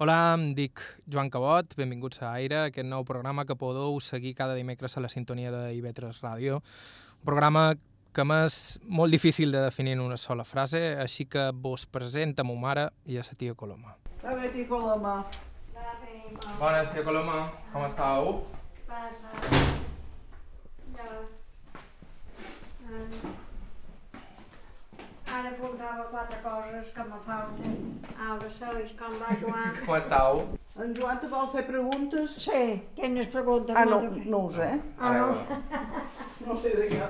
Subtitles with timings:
[0.00, 0.78] Hola, em dic
[1.10, 5.08] Joan Cabot, benvinguts a Aire, aquest nou programa que podeu seguir cada dimecres a la
[5.10, 6.60] sintonia de IB3 Ràdio.
[7.16, 7.72] Un programa
[8.14, 12.54] que m'és molt difícil de definir en una sola frase, així que vos presenta mo
[12.54, 13.96] mare i a la tia Coloma.
[14.22, 15.16] A veure, tia Coloma.
[16.60, 17.42] Bones, tia Coloma,
[17.74, 18.32] com estàu?
[18.86, 19.34] Passa.
[20.94, 21.10] Ja.
[22.86, 23.47] Um,
[25.38, 27.74] ara apuntava quatre coses que me falten.
[28.28, 29.76] Ara sabes com va Joan?
[29.86, 30.42] Com estàu?
[30.78, 32.36] En Joan te vol fer preguntes?
[32.44, 32.62] Sí,
[32.96, 34.68] quines preguntes Ah, no, no ho sé.
[34.98, 35.32] Ah, no.
[36.46, 37.08] No sé de què.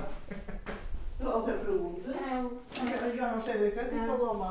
[1.19, 2.17] Te vol fer preguntes?
[2.17, 2.51] Seu,
[3.19, 4.51] Jo, no sé de què, tia Coloma.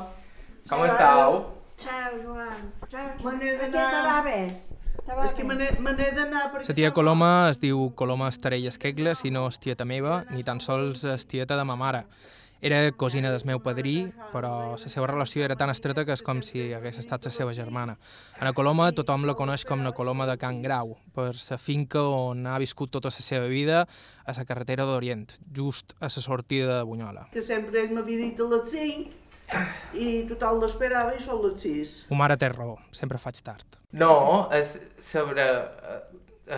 [0.70, 1.38] Com estàu?
[1.78, 2.72] seu, Joan.
[3.24, 4.40] Me n'he d'anar- te va bé?
[5.24, 6.68] És que me n'he d'anar perquè...
[6.68, 10.60] La tia Coloma es diu Coloma Estarell Esquegles i no és tieta meva, ni tan
[10.60, 12.04] sols és tieta de ma mare.
[12.60, 16.40] Era cosina del meu padrí, però la seva relació era tan estreta que és com
[16.42, 17.94] si hagués estat la seva germana.
[18.34, 22.02] A na Coloma tothom la coneix com na Coloma de Can Grau, per la finca
[22.02, 23.84] on ha viscut tota la seva vida,
[24.26, 27.28] a la carretera d'Orient, just a la sortida de Bunyola.
[27.30, 31.96] Que sempre ell m'havia dit a les 5 i tothom l'esperava i són les 6.
[32.10, 33.78] Ma mare té raó, sempre faig tard.
[33.94, 36.02] No, és sobre eh,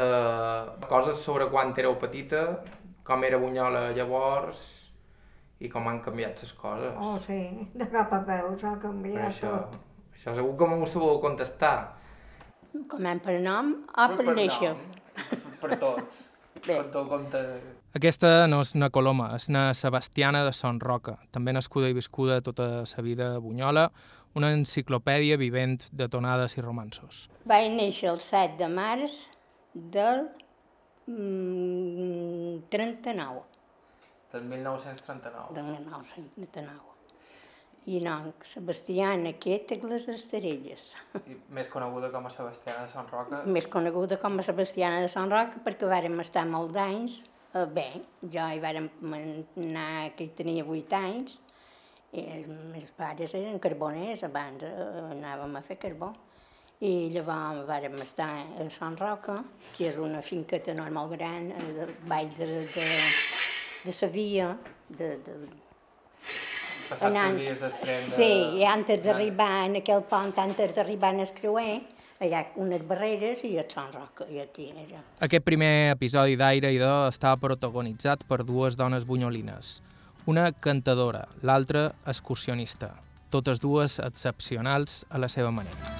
[0.00, 2.46] eh, coses sobre quan éreu petita,
[3.04, 4.79] com era Bunyola llavors
[5.60, 6.94] i com han canviat les coses.
[6.96, 7.38] Oh, sí,
[7.76, 9.76] de cap a peus ha Per canviat això, tot.
[10.14, 11.74] això segur que m'ho sabeu contestar.
[12.88, 14.74] Començant per nom o per néixer?
[15.60, 16.02] Per tot.
[16.60, 16.74] Bé.
[16.76, 17.40] Per tot compte...
[17.96, 22.38] Aquesta no és na Coloma, és na Sebastiana de Son Roca, també nascuda i viscuda
[22.44, 23.88] tota la vida a Bunyola,
[24.38, 27.24] una enciclopèdia vivent de tonades i romansos.
[27.50, 29.24] Vaig néixer el 7 de març
[29.74, 30.28] del
[31.10, 33.42] mm, 39,
[34.32, 35.54] Del 1939.
[35.54, 36.88] del 1939.
[37.90, 40.94] I nom Sebastiana Quetagles Estarelles,
[41.26, 43.42] I més coneguda com a Sebastiana de Sant Roca.
[43.46, 47.22] més coneguda com a Sebastiana de Sant Roca perquè vàrem estar molts anys
[47.54, 47.88] eh, bé,
[48.22, 51.40] jo hi vàrem anar que hi tenia 8 anys
[52.12, 54.74] i els meus pares eren carboners, abans eh,
[55.14, 56.12] anàvem a fer carbó.
[56.80, 59.36] I llavors vàrem estar a Sant Roca,
[59.76, 62.86] que és una finqueta normal gran, eh, del vall de, de,
[63.84, 64.56] de sa via,
[64.88, 65.36] de, de,
[66.90, 68.10] Passat anant- per vies d'estrem de...
[68.10, 71.76] Sí, i antes d'arribar en aquell pont, antes d'arribar en el creuer,
[72.20, 74.40] hi ha unes barreres i a Sant Roca, i
[74.82, 75.00] era.
[75.24, 79.78] Aquest primer episodi d'Aire i de està protagonitzat per dues dones bunyolines.
[80.26, 82.92] Una cantadora, l'altra excursionista.
[83.30, 85.96] Totes dues excepcionals a la seva manera.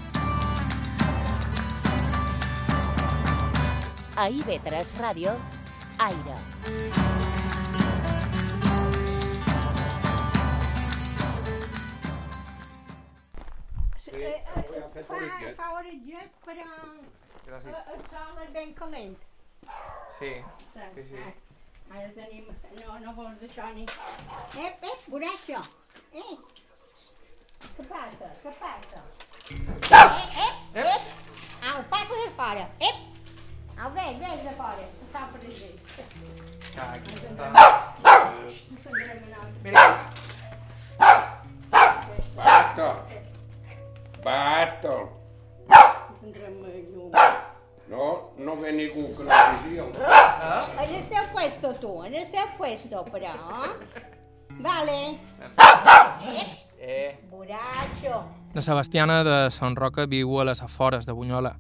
[4.20, 5.38] A IB3 Ràdio,
[6.04, 6.36] Aire.
[6.68, 7.09] Eh,
[14.10, 15.18] Fa,
[15.56, 16.66] fa oretget, però
[17.46, 17.90] Gràcies.
[17.94, 19.16] el sol és ben calent.
[20.18, 20.32] Sí,
[20.94, 21.22] sí, sí.
[21.90, 22.48] Ara tenim...
[22.80, 23.86] No, no vols d'això ni...
[24.64, 25.62] Ep, ep, borratxo!
[26.12, 26.36] Eh!
[27.76, 28.30] Què passa?
[28.42, 29.04] Què passa?
[29.50, 29.60] Eh,
[30.46, 31.14] ep, ep!
[31.70, 32.66] Au, passa de fora!
[32.90, 32.98] Ep!
[33.80, 35.70] Au, vés, vés de fora, està per allí.
[36.76, 37.50] Ah, aquí està.
[37.54, 37.79] Mira,
[52.14, 53.34] el teu puesto, però...
[54.60, 55.16] Vale.
[56.78, 58.24] eh, Borratxo.
[58.52, 61.54] La Sebastiana de Son Roca viu a les afores de Bunyola.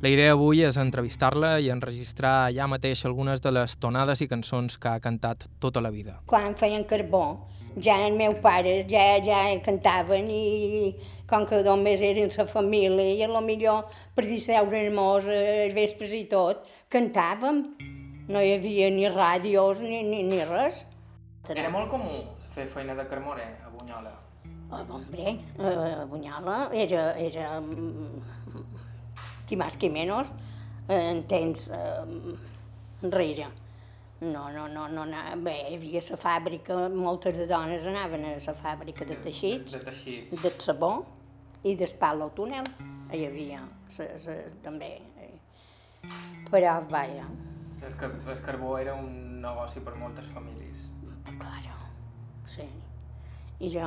[0.00, 4.78] La idea avui és entrevistar-la i enregistrar allà mateix algunes de les tonades i cançons
[4.80, 6.20] que ha cantat tota la vida.
[6.24, 7.46] quan feien carbó,
[7.76, 10.96] ja els meus pares ja, ja cantaven i
[11.28, 16.14] com que només eren la família i a lo millor per distreure-nos eh, els vespres
[16.14, 17.66] i tot, cantàvem.
[18.30, 20.84] No hi havia ni ràdios ni, ni, ni res.
[21.50, 22.20] era molt comú
[22.54, 24.12] fer feina de carmoner a Bunyola.
[24.70, 28.20] Oh, hombre, eh, a Bunyola era, era mm,
[29.48, 30.30] qui més qui menys
[30.86, 32.36] eh, en temps eh,
[33.02, 33.48] enrere.
[34.20, 38.34] No, no, no, no, no, bé, hi havia la fàbrica, moltes de dones anaven a
[38.36, 40.42] la fàbrica de teixits, De teixits.
[40.42, 40.92] de sabó
[41.64, 42.68] i d'espal al túnel.
[43.10, 44.98] Hi havia sa, sa, també.
[45.18, 45.32] eh.
[46.50, 47.24] Però, vaja,
[47.80, 50.88] El, car el carbó era un negoci per moltes famílies.
[51.38, 51.76] claro,
[52.46, 52.66] sí.
[53.60, 53.86] I jo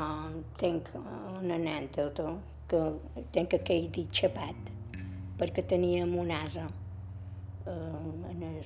[0.57, 2.31] tinc una anècdota
[2.69, 2.81] que
[3.33, 4.71] tinc aquell dit xapat,
[5.37, 6.67] perquè teníem un asa
[7.67, 7.71] eh,
[8.31, 8.61] en el,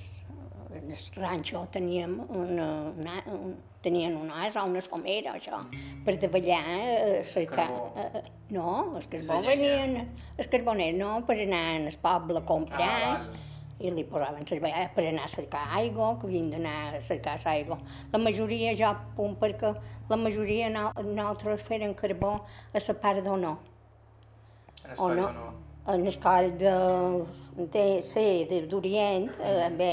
[0.76, 5.60] en el ranxo teníem una, una, un, tenien un asa, una somera, això,
[6.04, 7.68] per davallar, eh, cercar...
[7.96, 10.00] Eh, eh, no, els carbó venien,
[10.36, 13.47] els carboners no, per anar al poble a comprar, Ah, val.
[13.80, 17.36] I li posaven les vegades per anar a cercar aigua, que havien d'anar a cercar
[17.44, 17.78] l'aigua.
[18.12, 19.74] La majoria, jo punt perquè
[20.08, 22.34] la majoria no, nosaltres feren carbó
[22.74, 23.24] a la part
[24.92, 25.52] escoll no, o no.
[25.92, 26.72] en l'escola de,
[27.74, 27.84] de,
[28.50, 29.92] de d'Orient, eh, bé,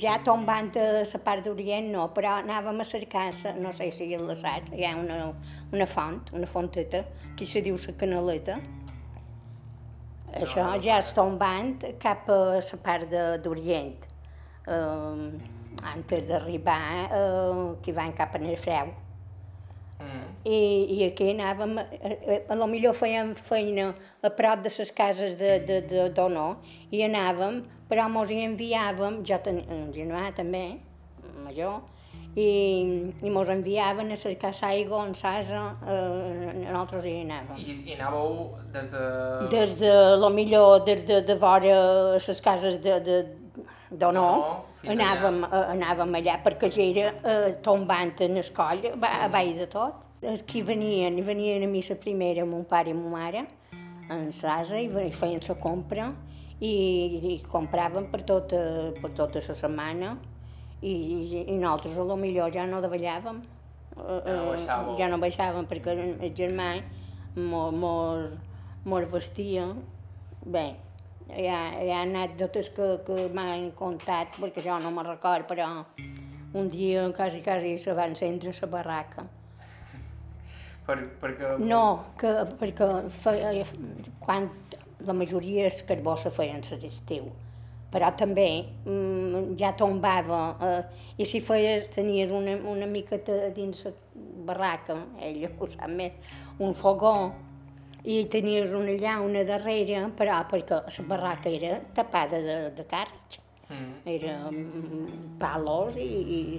[0.00, 3.28] ja tombant a la part d'Orient no, però anàvem a cercar,
[3.60, 5.32] no sé si la saps, hi ha una,
[5.72, 7.04] una font, una fonteta,
[7.36, 8.58] que se diu la canaleta.
[10.40, 13.14] Això no ja és tombant cap a la part
[13.44, 14.10] d'Orient.
[14.66, 15.54] Eh,
[15.94, 18.94] antes d'arribar, eh, que van cap a Nerfreu
[20.04, 20.24] Mm.
[20.44, 20.58] i,
[20.96, 23.92] i aquí anàvem, a, a, a lo millor fèiem feina
[24.22, 26.58] a prop de les cases de, de, de Donó
[26.90, 30.64] i anàvem, però mos hi enviàvem, jo tenia un germà també,
[31.44, 31.80] major,
[32.36, 32.48] i,
[33.22, 37.58] i mos enviaven a cercar l'aigua en Sasa, eh, nosaltres hi anàvem.
[37.62, 39.04] I, I anàveu des de...
[39.52, 41.78] Des de, lo millor, des de, de vora
[42.18, 43.18] les cases de, de,
[43.94, 44.24] d'Onó,
[44.84, 49.28] No, anàvem, eh, anàvem allà, perquè ja era eh, tombant en el coll, va, a
[49.32, 50.02] baix de tot.
[50.24, 53.46] Els que venien, venien a missa primera, mon pare i ma mare,
[54.10, 56.10] en Sasa, i ve- i feien la compra,
[56.60, 56.70] i,
[57.34, 58.60] i compraven per tota,
[59.00, 60.14] per tota la setmana,
[60.82, 63.42] i, i, i nosaltres a lo millor ja no davallàvem.
[63.94, 66.72] Eh, Ja no eh, ja no baixàvem perquè el germà
[67.36, 68.34] mo- mos,
[68.84, 69.68] mos vestia
[70.44, 70.74] bé.
[71.30, 75.68] Hi ha, hi ha anècdotes que, que m'han contat, perquè jo no me'n record, però
[76.54, 79.24] un dia quasi, quasi se va encendre la barraca.
[80.84, 81.54] Per, perquè...
[81.64, 82.28] No, que,
[82.60, 83.64] perquè feia,
[84.20, 84.50] quan
[85.06, 87.30] la majoria es carbó se feien l'estiu,
[87.94, 88.48] però també
[88.82, 93.94] mm, ja tombava, eh, i si feies, tenies una, una miqueta dins la
[94.48, 97.14] barraca, ella ho sap més, un fogó,
[98.04, 103.40] i tenies una llauna darrere, però perquè la barraca era tapada de, de càrrecs.
[103.70, 103.92] Mm.
[104.12, 106.08] Era mm, palos i,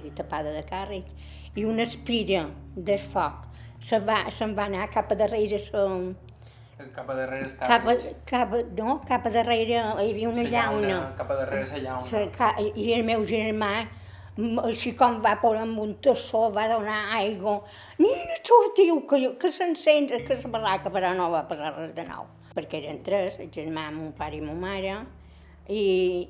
[0.08, 1.12] i tapada de càrrec.
[1.56, 3.46] I una espira del foc
[3.78, 5.84] se'n va, se'n va anar cap a darrere sa,
[6.76, 7.94] Cap a darrere el cap, a,
[8.28, 10.96] cap, a, no, cap a darrere hi havia una La llauna.
[11.16, 12.24] Cap a darrere la llauna.
[12.34, 13.70] Ca, I el meu germà,
[14.68, 17.62] així com va por amb un tassó, va donar aigua.
[17.96, 22.28] Nina, sortiu, que, que s'encén, que la barraca, però no va passar res de nou.
[22.52, 24.98] Perquè eren tres, el germà, mon pare i ma mare,
[25.72, 25.80] i,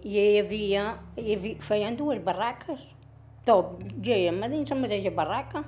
[0.06, 0.86] i hi havia,
[1.18, 2.92] hi havia, feien dues barraques.
[3.46, 5.66] Tot, gèiem a dins la mateixa barraca.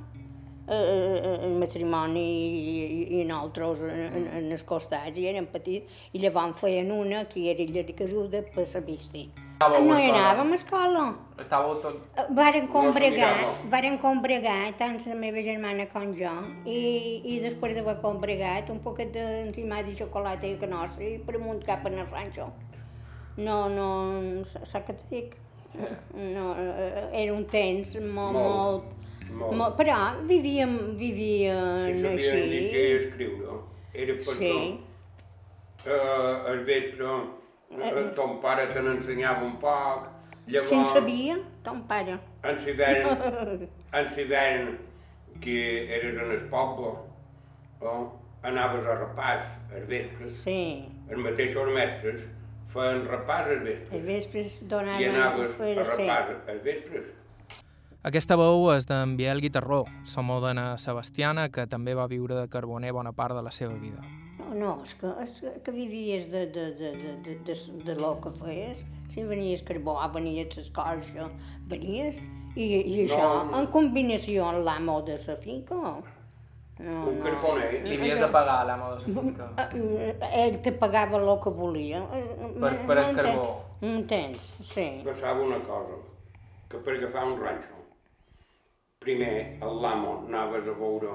[0.68, 6.20] Eh, el matrimoni i, i nosaltres en, en, en els costats i eren petits i
[6.20, 9.22] llavors feien una que era illa de caruda per la bici.
[9.58, 10.18] Estàveu a No hi escola?
[10.26, 11.04] anàvem a escola.
[11.40, 11.96] Estàveu tot...
[12.20, 13.32] Eh, Varen combregar,
[13.72, 16.34] varen combregar tant la meva germana com jo
[16.68, 16.78] i,
[17.32, 21.88] i després d'haver combregat un poquet d'enzimat de xocolata i canossa i per amunt cap
[21.88, 22.52] en el ranxo.
[23.40, 23.88] No, no,
[24.44, 25.36] saps què t'he dic?
[26.12, 28.97] No, eh, era un temps molt, Molt, molt,
[29.30, 29.54] molt.
[29.56, 29.96] molt, però
[30.26, 32.50] vivíem, vivíem Si sabien així.
[32.52, 33.58] llegir i escriure,
[33.94, 34.80] era perquè Sí.
[35.86, 37.06] eh, al vespre
[37.78, 40.08] eh, ton pare te n'ensenyava un poc,
[40.46, 42.18] llavors Si en sabia, ton pare.
[42.44, 43.08] en l'hivern,
[43.98, 44.78] en l'hivern
[45.40, 45.58] que
[45.96, 46.94] eres en el poble,
[47.82, 48.06] eh,
[48.42, 49.44] anaves a repàs
[49.74, 52.28] al vespre, Sí, els mateixos mestres
[52.68, 55.14] feien repàs al vespre vespres i donaven...
[55.14, 57.14] anaves a repàs als vespres.
[58.08, 59.82] Aquesta veu és d'en Biel Guitarró,
[60.14, 64.00] la modena sebastiana, que també va viure de carboner bona part de la seva vida.
[64.38, 68.14] No, no, és que, és que- vivies de, de, de, de, de, de, de lo
[68.22, 68.84] que feies.
[69.12, 71.26] Si venies carbó, venies l'escorxa,
[71.68, 72.22] venies,
[72.56, 73.58] i, i això, no.
[73.60, 75.76] en combinació amb l'amo de la finca.
[76.78, 77.24] No, Un no.
[77.24, 79.50] carboner, Li havies de pagar a l'amo de la finca.
[79.74, 80.14] Eh,
[80.46, 82.04] Ell te pagava el que volia.
[82.08, 83.48] Per- per el carbó.
[83.82, 84.86] Entens, sí.
[85.04, 85.98] passava una cosa,
[86.70, 87.74] que per agafar un ranxo,
[89.08, 91.12] primer el l'amo anaves a veure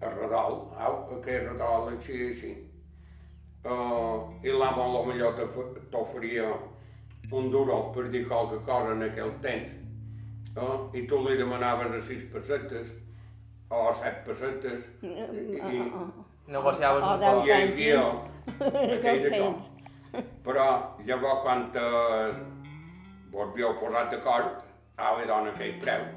[0.00, 2.52] el redol, au, aquell redol així, així.
[3.60, 6.46] Uh, I l'amo a lo millor t'of- t'oferia
[7.36, 9.74] un duro per dir qualque cosa en aquell temps.
[10.56, 12.88] Uh, I tu li demanaves a sis pessetes
[13.70, 15.82] o a set pessetes i, i,
[16.50, 17.44] Negociaves O un poc.
[17.46, 18.00] i hi havia
[18.96, 19.50] Aquell d'això.
[20.48, 20.64] Però
[21.06, 22.32] llavors quan eh,
[23.30, 24.64] vos havíeu posat d'acord,
[24.96, 26.08] ara dona aquell preu.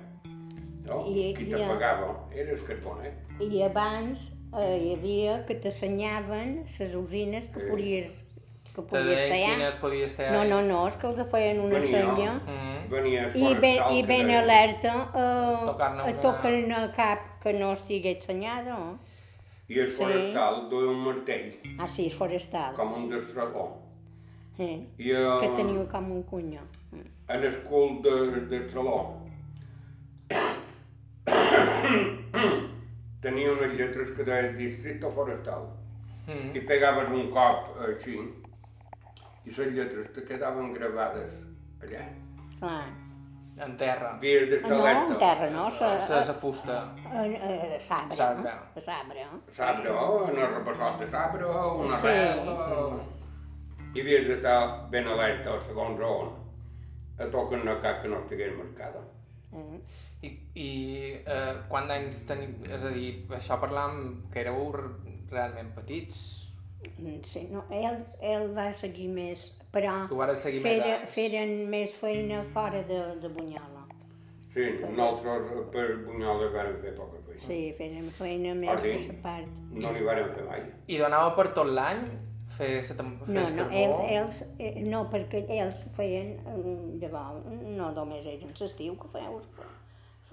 [0.86, 1.06] No?
[1.08, 3.14] I- Qui i te ja- pagava era el carboner.
[3.40, 7.68] I abans eh, hi havia que t'assenyaven les usines que Sí.
[7.70, 8.20] podies,
[8.76, 9.56] que podies tallar.
[9.56, 10.34] quines podies tallar.
[10.34, 12.06] No, no, no, és que els feien una Venia.
[12.06, 12.34] senya.
[12.46, 12.90] Mm.
[12.90, 17.72] venia el I ben, i ben alerta a, Tocar-ne a una- tocar-ne cap que no
[17.74, 18.78] estigui assenyada.
[19.70, 20.04] I el Sí.
[20.04, 22.74] forestal duia un martell, Ah, sí, és forestal.
[22.76, 23.78] com un destraló.
[24.60, 26.60] Eh, I uh, que teniu com un cunyó.
[27.30, 29.23] en el cul de, destraló
[33.24, 35.70] tenia unes lletres que deia districte forestal.
[36.28, 36.52] Mm.
[36.56, 38.18] I pegaves un cop així
[39.44, 41.34] i les lletres te quedaven gravades
[41.84, 42.04] allà.
[42.60, 42.84] Clar.
[43.64, 44.16] En terra.
[44.16, 45.14] Havies d'estar No, alerta.
[45.14, 45.66] en terra, no?
[45.72, 46.78] Sa, La, la fusta.
[47.06, 48.16] a, a, sabre.
[48.18, 48.50] Sabre.
[48.50, 49.26] A sabre.
[49.52, 52.08] Sabre, oh, en el repassot de sabre, una Sí.
[52.08, 52.50] arrel...
[53.94, 56.32] I havies d'estar ben alerta, segons on,
[57.20, 59.04] a tocar-ne cap que no estigués marcada.
[59.54, 59.78] Eh.
[60.24, 60.70] I, i
[61.26, 62.56] eh, quant d'anys tenim...
[62.72, 64.72] És a dir, això parlàvem que éreu
[65.32, 66.22] realment petits.
[67.00, 71.14] Mm, Sí, no, ell, ell va seguir més, però Tu seguir més fera, anys.
[71.16, 73.84] feren més feina fora de, de Bunyola.
[74.54, 77.42] Sí, nosaltres eh, per Bunyola vam fer poca feina.
[77.48, 79.56] Sí, feren feina més per la part.
[79.74, 80.66] No n'hi vam fer mai.
[80.88, 82.04] I donava per tot l'any
[82.54, 87.48] fer, sa, tem- fer No, no, ells, ells, eh, no, perquè ells feien, mm, llavors,
[87.80, 89.40] no només eren l'estiu que fèieu,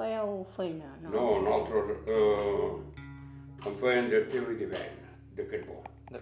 [0.01, 1.11] fèieu feina, no?
[1.13, 5.01] No, nosaltres eh, en feien d'estiu i d'hivern,
[5.37, 5.81] de carbó.
[6.09, 6.21] De...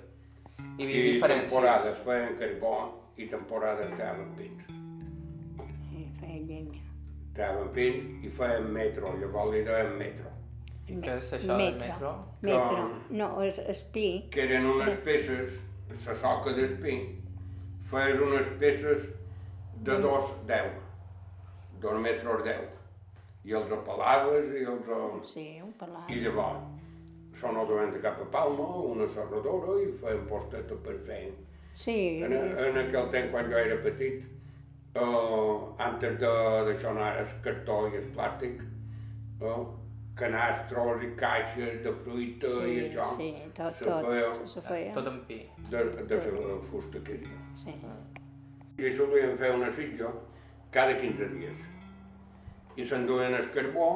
[0.59, 1.45] Hi havia I diferències.
[1.45, 2.75] temporades feien carbó
[3.19, 4.65] i temporades trebaven pins.
[5.95, 6.83] Eh, feien llenya.
[7.37, 10.33] Trebaven pins i feien metro, llavors li deien metro.
[10.89, 12.13] I què és això del metro?
[12.43, 12.85] Metro,
[13.21, 15.61] no, és espí, que eren unes peces,
[15.93, 16.97] la soca d'espí,
[17.91, 19.07] feies unes peces
[19.85, 20.71] de dos deu,
[21.83, 22.65] dos metres deu,
[23.49, 24.89] i els apelaves i els...
[25.33, 26.11] sí, un pelat.
[26.13, 26.67] I llavors
[27.39, 31.29] se no duien de cap a Palma, una serradora, i feien posteta per fer.
[31.79, 31.95] Sí,
[32.27, 34.25] En, en aquell temps, quan jo era petit,
[34.99, 36.33] eh, antes de
[36.67, 38.65] d'això anar el cartó i el plàstic,
[39.41, 39.61] eh,
[40.19, 44.93] canastros i caixes de fruita i sí, això, sí, tot, se tot, feia se feia,
[44.97, 45.39] Tot en pi.
[45.71, 47.43] de, de la fusta aquesta.
[47.65, 47.75] sí.
[48.79, 50.11] I això volien fer una sitja
[50.75, 51.63] cada 15 dies.
[52.79, 53.89] I s'enduien el carbó,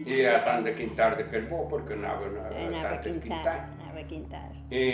[0.00, 3.18] i hi ha tant de quintar de carbó perquè anaven a, a Anava a tantes
[3.18, 3.56] quintar, quintar.
[3.80, 4.44] anava a quintar.
[4.72, 4.84] I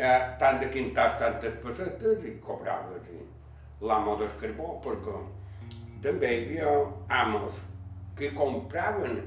[0.00, 3.20] ha tant de quintars, tantes pessetes, i cobraves i
[3.84, 5.16] l'amo del carbó, perquè
[6.04, 6.76] també hi havia
[7.22, 7.58] amos
[8.16, 9.20] que compraven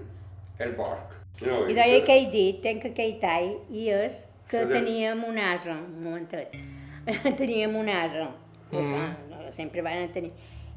[0.59, 1.19] el bosc.
[1.43, 4.15] No, I deia que he dit, tenc aquell tall, i és
[4.49, 6.53] que teníem un asa, un momentet,
[7.41, 8.31] teníem un asa,
[8.73, 9.11] Mm.
[9.53, 10.31] sempre van tenir,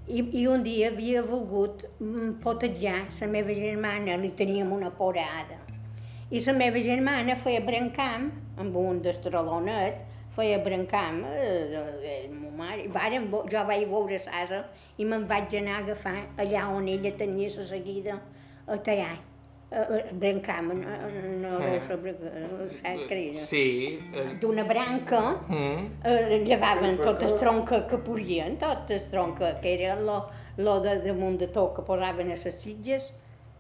[0.09, 5.59] I, i un dia havia volgut mm, potejar la meva germana, li teníem una porada.
[6.31, 9.99] I la meva germana feia brancam, amb un destralonet,
[10.37, 12.15] feia brancam, eh, de, de
[12.57, 13.21] mare.
[13.31, 14.63] Vo- jo vaig veure l'asa
[14.99, 18.21] i me'n vaig anar a agafar allà on ella tenia la seguida
[18.67, 19.17] a tallar.
[19.69, 20.91] Eh, brancam, no,
[21.43, 22.13] no, no sobre,
[22.71, 23.45] saps què era?
[23.45, 23.99] Sí.
[24.15, 25.89] eh, D'una branca, Mm.
[26.05, 29.75] eh, llevaven Sí, tot el perquè- tronc que, que podien, tot el tronc que, que
[29.75, 33.13] era lo, lo de damunt de tot que posaven a les sitges,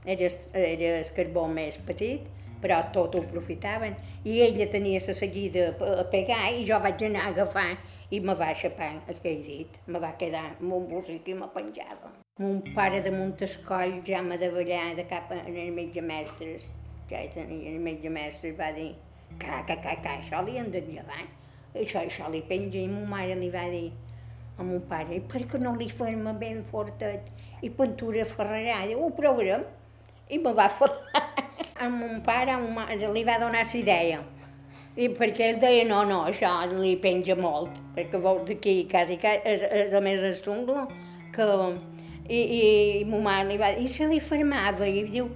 [0.04, 2.20] era, era el carbó més petit,
[2.62, 3.96] però tot ho aprofitaven.
[4.24, 7.76] I ella tenia la seguida a a pegar i jo vaig anar a agafar
[8.10, 12.14] i me va aixapar aquell dit, me va quedar amb un músic i me penjava.
[12.38, 16.66] Mon pare de Montescoll ja m'ha de ballar de cap a- el metge mestres,
[17.08, 18.90] ja hi tenia el metge mestres, va dir
[19.38, 21.22] que, que, que, que això li han de llevar,
[21.72, 23.88] això, això li penja, i mon mare li va dir
[24.58, 27.32] a mon pare, per què no li fem ben fortet?
[27.64, 29.64] I pintura ferrarada, ho provarem,
[30.28, 31.24] i me va ferrar.
[31.80, 34.20] A mon pare, a mon mare li va donar la idea,
[34.96, 39.40] i perquè ell deia, no, no, això li penja molt, perquè veus d'aquí quasi, quasi
[39.44, 40.84] és, és de més el sunglo,
[41.32, 41.54] que...
[42.28, 42.62] I, i,
[43.00, 45.28] i ma mare li va i se li fermava, i diu,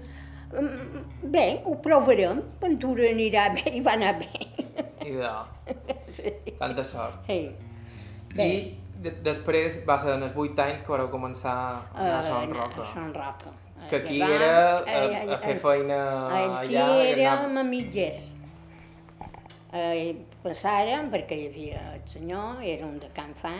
[0.52, 4.30] "Mm, bé, ho provarem, pintura anirà bé, i va anar bé.
[5.06, 5.32] I de...
[6.16, 6.32] sí.
[6.58, 7.24] Tanta sort.
[7.28, 7.50] Hey.
[8.36, 8.50] I
[9.00, 12.52] de després va ser en els 8 anys que vareu començar a anar a Son
[12.54, 12.82] Roca.
[12.82, 13.54] A Son Roca.
[13.88, 17.38] Que aquí Llavors, era a, eh, a fer eh, feina Aquí allà i anar...
[17.38, 18.26] érem a mitges.
[19.72, 23.54] Eh, passàrem, perquè hi havia el senyor, era un de Can Fa.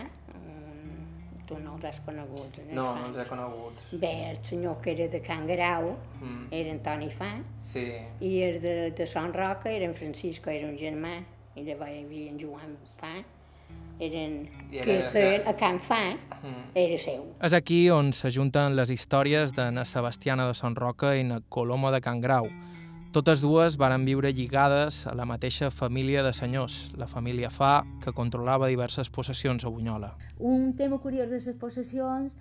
[1.51, 2.57] Tu no els has conegut.
[2.63, 3.81] en No, no els he conegut.
[3.91, 6.47] Bé, el senyor que era de Can Grau Mm.
[6.51, 7.85] era Antoni Fa, Sí.
[8.21, 11.23] i el de, de Son Roca era en Francisco, era un germà,
[11.55, 13.13] i llavors hi havia en Joan Fa,
[13.99, 16.71] eren, era que estaven a Can Fa, Mm.
[16.73, 17.25] era seu.
[17.41, 21.91] És aquí on s'ajunten les històries de na Sebastiana de Son Roca i na Coloma
[21.91, 22.47] de Can Grau.
[23.11, 28.13] Totes dues varen viure lligades a la mateixa família de senyors, la família Fa, que
[28.15, 30.13] controlava diverses possessions a Bunyola.
[30.39, 32.37] Un tema curiós de les possessions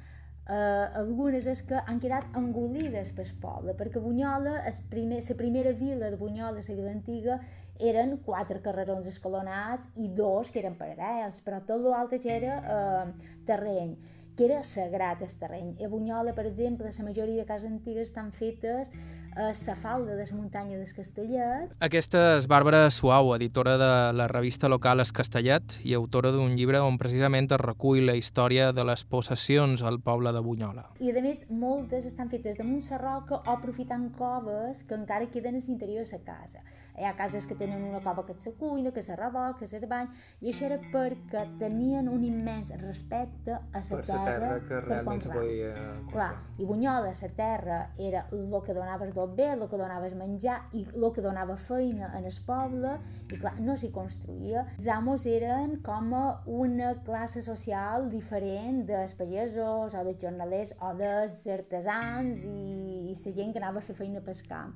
[0.46, 5.72] eh, algunes és que han quedat engolides pel poble, perquè Bunyola, es primer, la primera
[5.74, 7.40] vila de Bunyola, la vila antiga,
[7.80, 13.34] eren quatre carrerons escalonats i dos que eren paral·lels, però tot l'altre ja era eh,
[13.50, 13.98] terreny
[14.40, 15.74] que era sagrat el terreny.
[15.84, 18.88] A Bunyola, per exemple, la majoria de cases antigues estan fetes
[19.37, 21.70] a la falda de la muntanya del Castellet.
[21.80, 26.80] Aquesta és Bàrbara Suau, editora de la revista local Es Castellet i autora d'un llibre
[26.82, 30.88] on precisament es recull la història de les possessions al poble de Bunyola.
[31.00, 35.56] I a més, moltes estan fetes damunt la roca o aprofitant coves que encara queden
[35.56, 36.64] a l'interior de la casa.
[36.99, 39.58] Hi ha cases que tenen una cova que és la cuina, que és el rebot,
[39.58, 40.10] que és el bany,
[40.40, 45.22] i això era perquè tenien un immens respecte a la terra, la terra que realment
[45.22, 45.70] se podia
[46.10, 50.08] Clar, i Bunyola, la terra, era el que donava el tot bé, el que donava
[50.08, 52.94] el menjar i el que donava feina en el poble,
[53.28, 54.64] i clar, no s'hi construïa.
[54.78, 56.14] Els amos eren com
[56.60, 63.36] una classe social diferent dels pagesos o dels jornalers o dels artesans i, i la
[63.36, 64.74] gent que anava a fer feina pel camp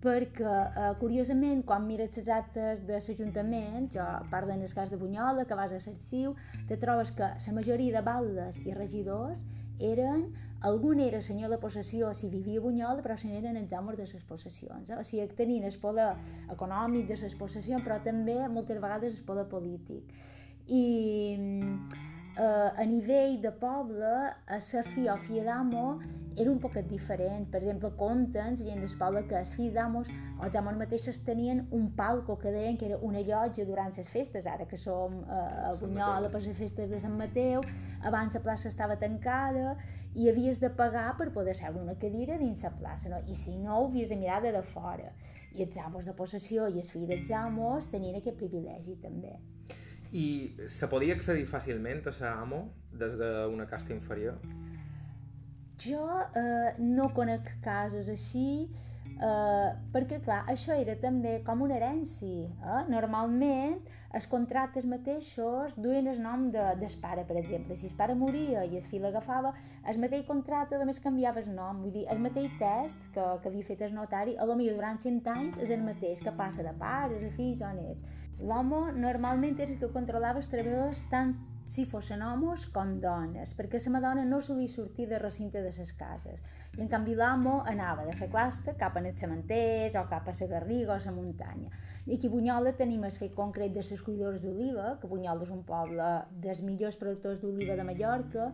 [0.00, 4.96] perquè, eh, curiosament, quan mires les actes de l'Ajuntament, jo parlo en el cas de
[4.96, 6.34] Bunyola, que vas a l'Arxiu,
[6.68, 9.42] te trobes que la majoria de baldes i regidors
[9.78, 10.30] eren
[10.60, 14.04] algun era senyor de possessió si vivia a Bunyola, però se n'eren els amos de
[14.04, 14.90] les possessions.
[14.90, 14.98] Eh?
[14.98, 16.12] O sigui, tenien el poder
[16.52, 20.12] econòmic de les possessions, però també moltes vegades el poder polític.
[20.68, 20.84] I
[22.40, 24.10] eh, a nivell de poble,
[24.56, 26.00] a la fi o filla d'amo
[26.36, 27.48] era un poquet diferent.
[27.50, 31.20] Per exemple, conten la gent del poble que els fills d'amos o els amos mateixos
[31.26, 35.20] tenien un palco que deien que era una llotja durant les festes, ara que som
[35.20, 37.66] eh, a Bunyola per les festes de Sant Mateu,
[38.00, 39.76] abans la plaça estava tancada
[40.14, 43.20] i havies de pagar per poder seure una cadira dins la plaça, no?
[43.26, 45.12] i si no, ho havies de mirar de, de fora.
[45.52, 49.36] I els amos de possessió i els fills dels amos tenien aquest privilegi també.
[50.12, 50.26] I
[50.66, 54.40] se podia accedir fàcilment a ser amo des d'una casta inferior?
[55.80, 56.04] Jo
[56.36, 58.68] eh, no conec casos així,
[59.16, 62.50] eh, perquè clar, això era també com una herència.
[62.50, 62.82] Eh?
[62.90, 63.78] Normalment
[64.12, 67.76] els contractes mateixos duien el nom de, del pare, per exemple.
[67.78, 69.54] Si el pare moria i el fill l'agafava,
[69.88, 71.84] el mateix contracte només canviava el nom.
[71.84, 74.98] Vull dir, el mateix test que, que havia fet el notari, a lo millor durant
[74.98, 78.04] 100 anys és el mateix, que passa de pares a fills o nets.
[78.40, 81.34] L'home normalment era el que controlava els treballadors tant
[81.70, 85.92] si fossin homes com dones, perquè la madona no solia sortir de recinte de les
[85.94, 86.42] cases.
[86.76, 90.34] I en canvi l'amo anava de la clasta cap a els cementers o cap a
[90.40, 91.70] la Garriga o la muntanya.
[92.06, 95.54] I aquí a Bunyola tenim el fet concret de les cuidores d'oliva, que Bunyola és
[95.54, 96.10] un poble
[96.42, 98.50] dels millors productors d'oliva de Mallorca,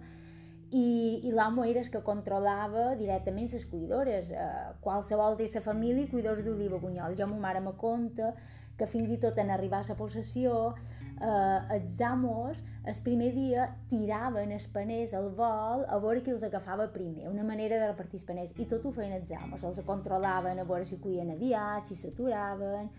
[0.72, 4.30] i, i l'amo era el que controlava directament les cuidores.
[4.30, 7.16] Eh, qualsevol de la família cuidors d'oliva Bunyola.
[7.16, 8.34] Jo, ma mare me conta
[8.76, 10.74] que fins i tot en arribar a la possessió
[11.20, 16.44] eh, els amos el primer dia tiraven els paners al vol a veure qui els
[16.46, 19.82] agafava primer, una manera de repartir els paners, i tot ho feien els amos, els
[19.86, 22.90] controlaven a veure si cuien aviat, si s'aturaven,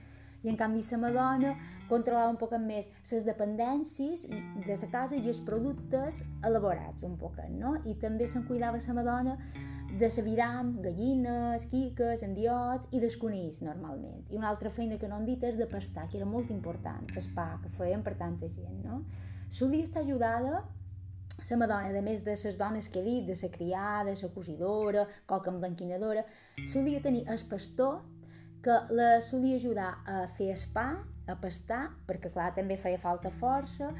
[0.43, 1.53] i en canvi la madona
[1.89, 7.39] controlava un poc més les dependències de la casa i els productes elaborats un poc,
[7.49, 7.77] no?
[7.85, 9.37] I també se'n cuidava la madona
[9.99, 14.25] de sabiram, gallines, quiques, endiots i desconills, normalment.
[14.29, 17.07] I una altra feina que no han dit és de pastar, que era molt important,
[17.15, 19.03] el pa, que feien per tanta gent, no?
[19.49, 20.65] Solia estar ajudada
[21.49, 25.07] la madona, a més de les dones que he dit, de la criada, la cosidora,
[25.27, 26.25] qualque emblanquinadora,
[26.67, 28.01] solia tenir el pastor
[28.63, 30.87] que la solia ajudar a fer el pa,
[31.27, 33.91] a pastar, perquè clar, també feia falta força,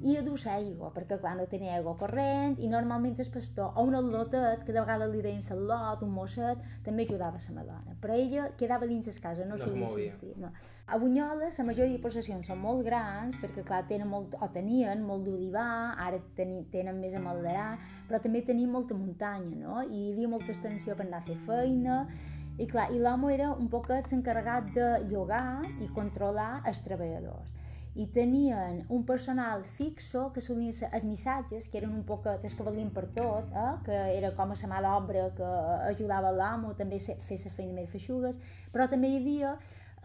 [0.00, 3.84] i a dur aigua, perquè clar, no tenia aigua corrent, i normalment el pastor, o
[3.88, 7.96] un al·lotet, que de vegades li deien al·lot, un mosset, també ajudava la madona.
[8.02, 10.12] Però ella quedava dins les casa, no, No es movia.
[10.12, 10.34] sortir.
[10.36, 10.52] No.
[10.86, 15.02] A Bunyola, la majoria de possessions són molt grans, perquè clar, tenen molt, o tenien
[15.02, 17.78] molt d'olivar, ara teni, tenen més a malderar,
[18.08, 19.82] però també tenien molta muntanya, no?
[19.82, 22.06] I hi havia molta extensió per anar a fer feina,
[22.58, 27.52] i clar, i l'amo era un poc l'encarregat de llogar i controlar els treballadors.
[27.96, 32.52] I tenien un personal fixo, que solien ser els missatges, que eren un poc els
[32.52, 33.70] que valien per tot, eh?
[33.86, 35.52] que era com a la mà d'obra que
[35.86, 38.36] ajudava l'amo també fer la feina més feixugues,
[38.74, 39.54] però també hi havia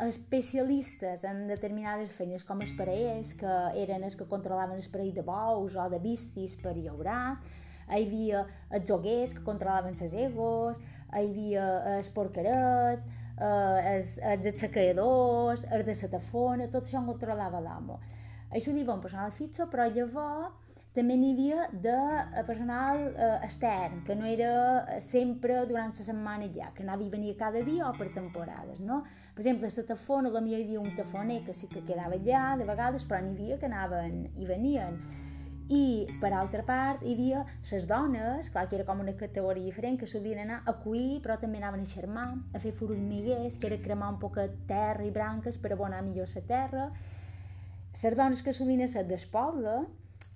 [0.08, 5.26] especialistes en determinades feines com els parells, que eren els que controlaven el parell de
[5.28, 7.42] bous o de vistis per llaurar,
[7.92, 10.80] hi havia els joguers que controlaven les egos,
[11.12, 13.08] hi havia els porcarets,
[13.42, 18.00] eh, els, els aixecadors, els de la tafona, tot això ho controlava l'amo.
[18.52, 24.02] Això havia un personal fixo, però llavors també n'hi havia de eh, personal eh, extern,
[24.08, 27.94] que no era sempre durant la setmana ja, que anava i venia cada dia o
[27.96, 29.02] per temporades, no?
[29.36, 32.58] Per exemple, a la tafona, potser hi havia un tafoner que sí que quedava allà
[32.60, 35.00] de vegades, però n'hi havia que anaven i venien.
[35.72, 39.98] I, per altra part, hi havia les dones, clar que era com una categoria diferent,
[40.00, 43.80] que solien anar a cuir, però també anaven a xermar, a fer formiguers, que era
[43.84, 46.90] cremar un poc terra i branques per abonar millor la terra.
[47.92, 49.86] Les dones que solien ser del poble,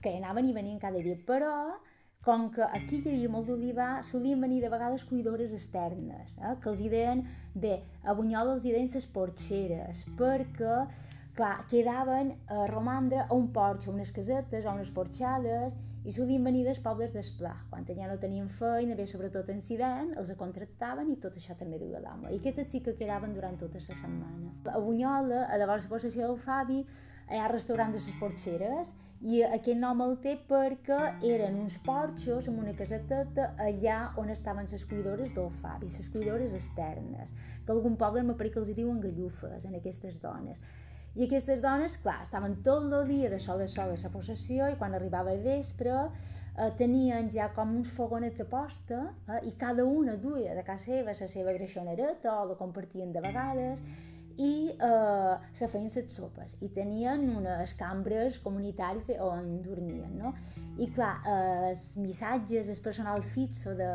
[0.01, 1.79] que anaven i venien cada dia, però
[2.25, 6.55] com que aquí hi havia molt d'olivar, solien venir de vegades cuidores externes, eh?
[6.61, 7.21] que els hi deien,
[7.53, 10.79] bé, a Bunyola els hi deien les porxeres, perquè
[11.35, 16.61] clar, quedaven a romandre a un porxo, unes casetes o unes porxades, i solien venir
[16.67, 17.55] dels pobles d'Esplà.
[17.71, 21.79] Quan ja no tenien feina, bé, sobretot en Cident, els contractaven i tot això també
[21.81, 22.29] duia l'home.
[22.29, 24.53] I aquestes sí que quedaven durant tota la setmana.
[24.69, 26.83] A Bunyola, a la possessió del Fabi,
[27.25, 28.93] hi ha restaurant de les porxeres
[29.25, 34.69] i aquest nom el té perquè eren uns porxos amb una caseteta allà on estaven
[34.69, 37.33] les cuidores del Fabi, les cuidores externes,
[37.65, 40.61] que algun poble me que els diuen gallufes en aquestes dones.
[41.15, 44.65] I aquestes dones, clar, estaven tot el dia de sol a sol a la possessió
[44.67, 48.99] i quan arribava el vespre eh, tenien ja com uns fogonets a posta
[49.29, 53.23] eh, i cada una duia de casa seva la seva greixonereta o la compartien de
[53.23, 53.83] vegades
[54.37, 60.33] i eh, se feien les sopes i tenien unes cambres comunitaris on dormien, no?
[60.81, 63.89] I clar, eh, els missatges, el personal fixo de,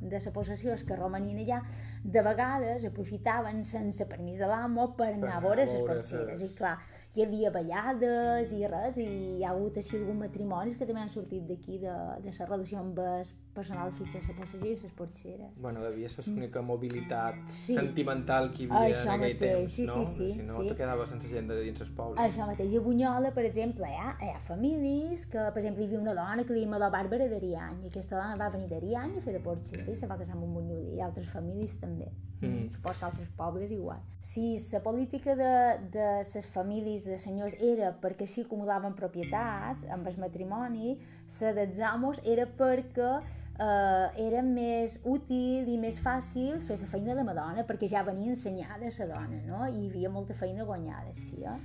[0.00, 1.60] de la possessió que romanien allà,
[2.04, 6.40] de vegades aprofitaven sense permís de l'amo per anar a veure les porceres.
[6.40, 6.78] I clar,
[7.14, 9.06] hi havia ballades i res, i
[9.38, 12.80] hi ha hagut així alguns matrimonis que també han sortit d'aquí, de, de la relació
[12.80, 15.52] amb el personal fitxa la passager i les porxeres.
[15.62, 17.76] Bueno, devia ser l'única mobilitat sí.
[17.78, 20.00] sentimental que hi havia Això en aquell mateix, temps, sí, no?
[20.00, 20.72] sí, sí, si no, sí.
[20.72, 22.18] te quedava sense gent de dins el poble.
[22.24, 22.74] Això mateix.
[22.74, 26.02] I a Bunyola, per exemple, hi ha, hi ha famílies que, per exemple, hi havia
[26.02, 29.38] una dona que li deia Bàrbara d'Ariany, i aquesta dona va venir d'Ariany a fer
[29.38, 32.10] de porxera i se va casar amb un bunyolí, i altres famílies també.
[32.42, 32.68] Mm.
[32.74, 34.02] Supos que altres pobles igual.
[34.20, 35.54] Si la política de,
[35.94, 40.98] de les famílies de senyors era perquè s'hi acumulaven propietats amb el matrimoni,
[41.40, 43.10] la dels amos era perquè
[43.58, 48.32] eh, era més útil i més fàcil fer la feina de Madonna, perquè ja venia
[48.34, 49.64] ensenyada la dona, no?
[49.66, 51.58] I hi havia molta feina guanyada, sí, eh?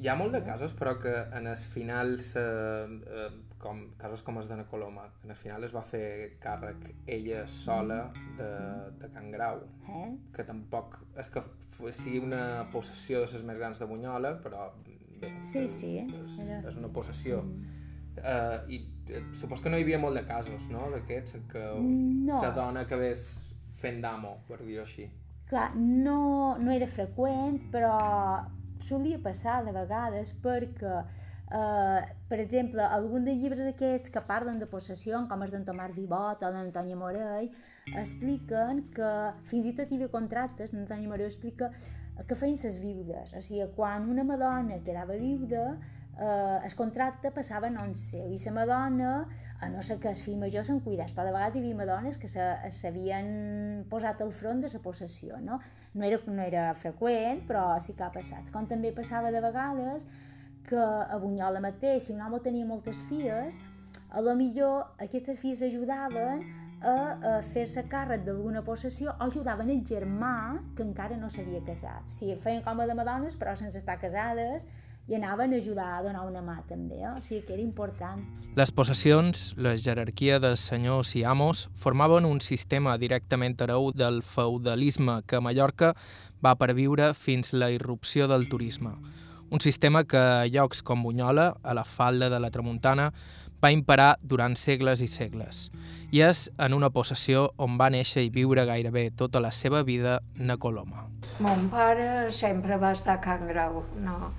[0.00, 2.42] Hi ha molt de casos, però que en els finals, eh,
[3.20, 3.26] eh,
[3.60, 7.42] com, casos com els d'Anna Coloma, que en el final es va fer càrrec ella
[7.46, 7.98] sola
[8.38, 8.48] de,
[9.02, 9.60] de Can Grau,
[9.90, 10.06] Eh?
[10.32, 11.42] que tampoc és que
[11.92, 14.70] sigui una possessió de les més grans de Bunyola, però
[15.20, 17.42] bé, Sí, que sí, és, era- és una possessió.
[18.20, 21.66] Uh, I eh, supos que no hi havia molt de casos, no?, d'aquests, en què
[22.26, 22.40] No.
[22.40, 25.10] la dona acabés fent d'amo, per dir-ho així.
[25.50, 28.46] Clar, no, no era freqüent, però
[28.86, 31.04] solia passar de vegades perquè,
[31.50, 35.94] eh, per exemple, algun dels llibres aquests que parlen de possessió, com els d'en Tomàs
[35.96, 37.50] Vivot o d'Antònia Morell,
[37.94, 39.14] expliquen que
[39.50, 41.72] fins i tot hi havia contractes, l'Antònia Morell explica
[42.26, 45.78] que feien ses viudes, o sigui, quan una madona quedava viuda,
[46.20, 49.12] eh, el contracte passava a nom seu i la madona,
[49.60, 52.18] a no ser que el fill major se'n cuidés, però de vegades hi havia madones
[52.20, 55.60] que s'havien posat al front de la possessió, no?
[55.94, 58.52] No era, no era freqüent, però sí que ha passat.
[58.52, 60.06] Com també passava de vegades
[60.68, 63.56] que a Bunyola mateix, si un home tenia moltes filles,
[64.10, 66.44] a lo millor aquestes filles ajudaven
[66.80, 72.08] a, a fer-se càrrec d'alguna possessió o ajudaven el germà que encara no s'havia casat.
[72.08, 74.66] Sí, feien com a de madones, però sense estar casades,
[75.10, 77.10] i anaven a ajudar a donar una mà també, eh?
[77.10, 78.22] o sigui que era important.
[78.54, 85.18] Les possessions, la jerarquia dels senyors i amos, formaven un sistema directament hereu del feudalisme
[85.26, 85.96] que a Mallorca
[86.38, 88.94] va perviure fins la irrupció del turisme.
[89.50, 93.10] Un sistema que a llocs com Bunyola, a la falda de la Tramuntana,
[93.60, 95.72] va imperar durant segles i segles.
[96.14, 100.20] I és en una possessió on va néixer i viure gairebé tota la seva vida
[100.36, 101.08] na Coloma.
[101.42, 104.30] Mon pare sempre va estar a Can Grau, no.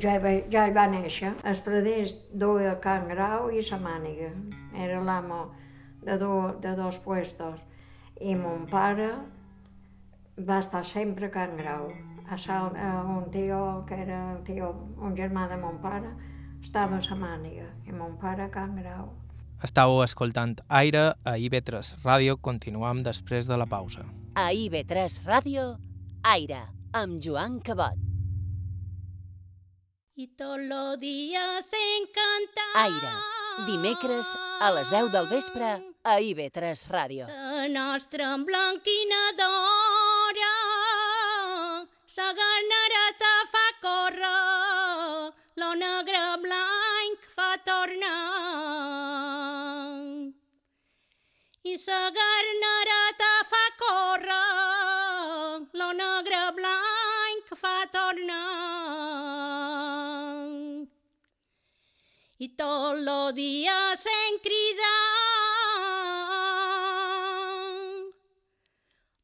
[0.00, 1.34] Ja hi, va, ja hi va néixer.
[1.44, 4.30] Els preders duia Can Grau i sa màniga.
[4.74, 5.44] Era l'amo
[6.04, 7.60] de, do, de dos puestos.
[8.20, 9.10] I mon pare
[10.38, 11.90] va estar sempre a Can Grau.
[12.30, 16.14] A Sal, a un tio que era tio, un germà de mon pare,
[16.62, 17.68] estava a sa màniga.
[17.84, 19.12] I mon pare a Can Grau.
[19.64, 22.36] Estàu escoltant Aire a IB3 Ràdio.
[22.40, 24.04] Continuam després de la pausa.
[24.34, 25.68] A IB3 Ràdio,
[26.24, 28.13] Aire, amb Joan Cabot.
[30.16, 31.66] Y todos los días
[31.98, 32.62] encanta.
[32.76, 33.10] Aire,
[33.66, 34.28] dimecres
[34.60, 35.66] a les 10 del vespre
[36.04, 37.26] a IB3 Ràdio.
[37.26, 40.52] La nostra emblanquina d'hora,
[42.06, 48.14] sa ganareta fa córrer, lo negre blanc fa tornar.
[51.64, 57.03] I sa garnereta fa córrer, lo negre blanc
[57.54, 58.64] fa tornar.
[62.44, 64.90] i tot lo dia sent cridar.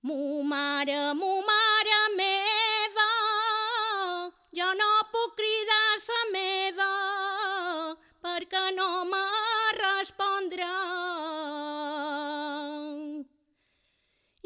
[0.03, 3.11] Mu mare, mu mare meva,
[4.59, 6.93] jo no puc cridar sa meva,
[8.23, 9.27] perquè no me
[9.83, 11.30] respondrà.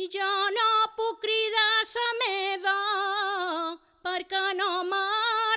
[0.04, 2.72] I jo no puc cridar sa meva,
[4.04, 4.98] perquè no me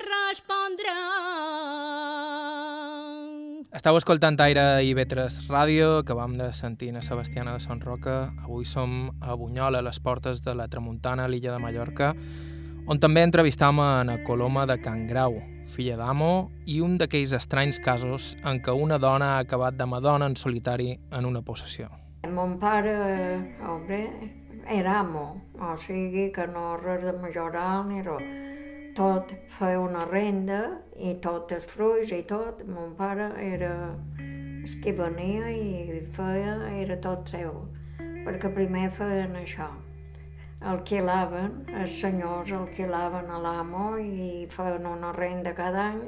[0.06, 0.94] respondrà.
[3.76, 8.32] Estau escoltant Aire i Vetres Ràdio, acabam de sentir a Sebastiana de Son Roca.
[8.46, 12.14] Avui som a Bunyola, a les portes de la Tramuntana, a l'illa de Mallorca,
[12.88, 17.84] on també entrevistam a Ana Coloma de Can Grau, filla d'amo, i un d'aquells estranys
[17.84, 22.07] casos en què una dona ha acabat de madona en solitari en una possessió.
[22.26, 24.10] Mon pare, home,
[24.68, 28.26] era amo, o sigui que no res de majoral ni res.
[28.98, 30.60] Tot feia una renda
[30.98, 32.66] i tot els fruits i tot.
[32.66, 33.72] Mon pare era
[34.18, 37.64] el que venia i feia, era tot seu,
[38.02, 39.70] perquè primer feien això.
[40.74, 46.08] Alquilaven, els senyors alquilaven a l'amo i feien una renda cada any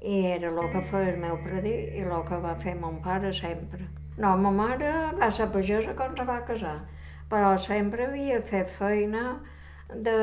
[0.00, 3.34] i era el que feia el meu predí i el que va fer mon pare
[3.34, 3.97] sempre.
[4.18, 6.78] No, ma mare va ser pagesa quan se va casar,
[7.30, 9.38] però sempre havia fet feina
[10.06, 10.16] de,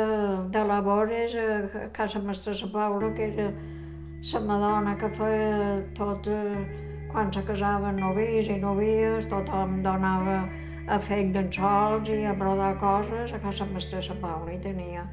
[0.52, 3.48] de labores a casa mestra Sa Paula, que era
[4.34, 6.66] la madona que feia tot, eh,
[7.12, 10.42] quan se casaven novis i novies, tothom donava
[10.92, 15.08] a fer llençols i a brodar coses a casa mestra Sa Paula i tenia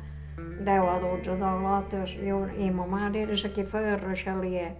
[0.67, 4.73] 10 o 12 dolotes i, un, i ma mare era la que feia reixalier.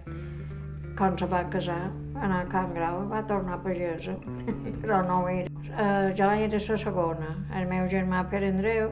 [0.97, 4.13] Quan se va casar, anar a Can Grau, va tornar pagesa,
[4.81, 5.49] però no ho era.
[5.73, 8.91] Uh, jo era la segona, el meu germà Pere Andreu,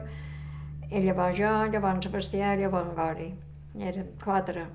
[0.90, 3.28] i llavors jo, llavors en Sebastià llavors en Gori.
[3.90, 4.66] Érem quatre.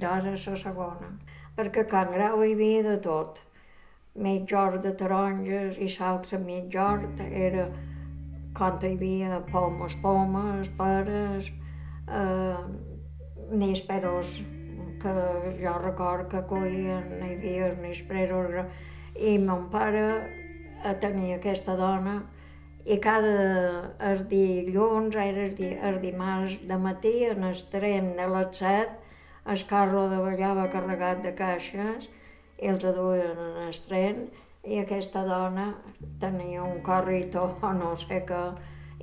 [0.00, 1.10] Jo era la segona.
[1.54, 3.42] Perquè a Can Grau hi havia de tot.
[4.14, 7.68] Mig hort de taronges i l'altre mig hort era
[8.56, 11.52] quan hi havia pomes, pomes, peres,
[12.08, 12.66] eh,
[13.50, 14.36] nísperos,
[15.04, 15.14] que
[15.60, 18.64] jo record que coïen, hi havia nísperos,
[19.14, 20.06] i mon pare
[21.00, 22.22] tenia aquesta dona
[22.84, 28.26] i cada el dilluns, era el, di, el dimarts de matí, en el tren de
[28.28, 28.98] les set,
[29.46, 32.08] el carro de ballava carregat de caixes
[32.60, 34.22] i els duien en el tren
[34.64, 35.66] i aquesta dona
[36.20, 38.44] tenia un carrito o no sé què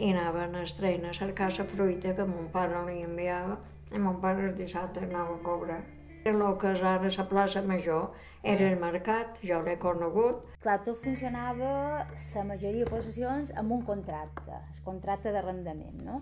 [0.01, 3.59] i anava en el tren a cercar la fruita que mon pare li enviava
[3.91, 5.81] i mon pare el dissabte anava a cobrar.
[6.21, 8.11] El que és ara la plaça Major
[8.43, 10.43] era el mercat, jo l'he conegut.
[10.61, 11.71] Clar, tot funcionava,
[12.05, 16.21] la majoria de possessions, amb un contracte, el contracte d'arrendament, no?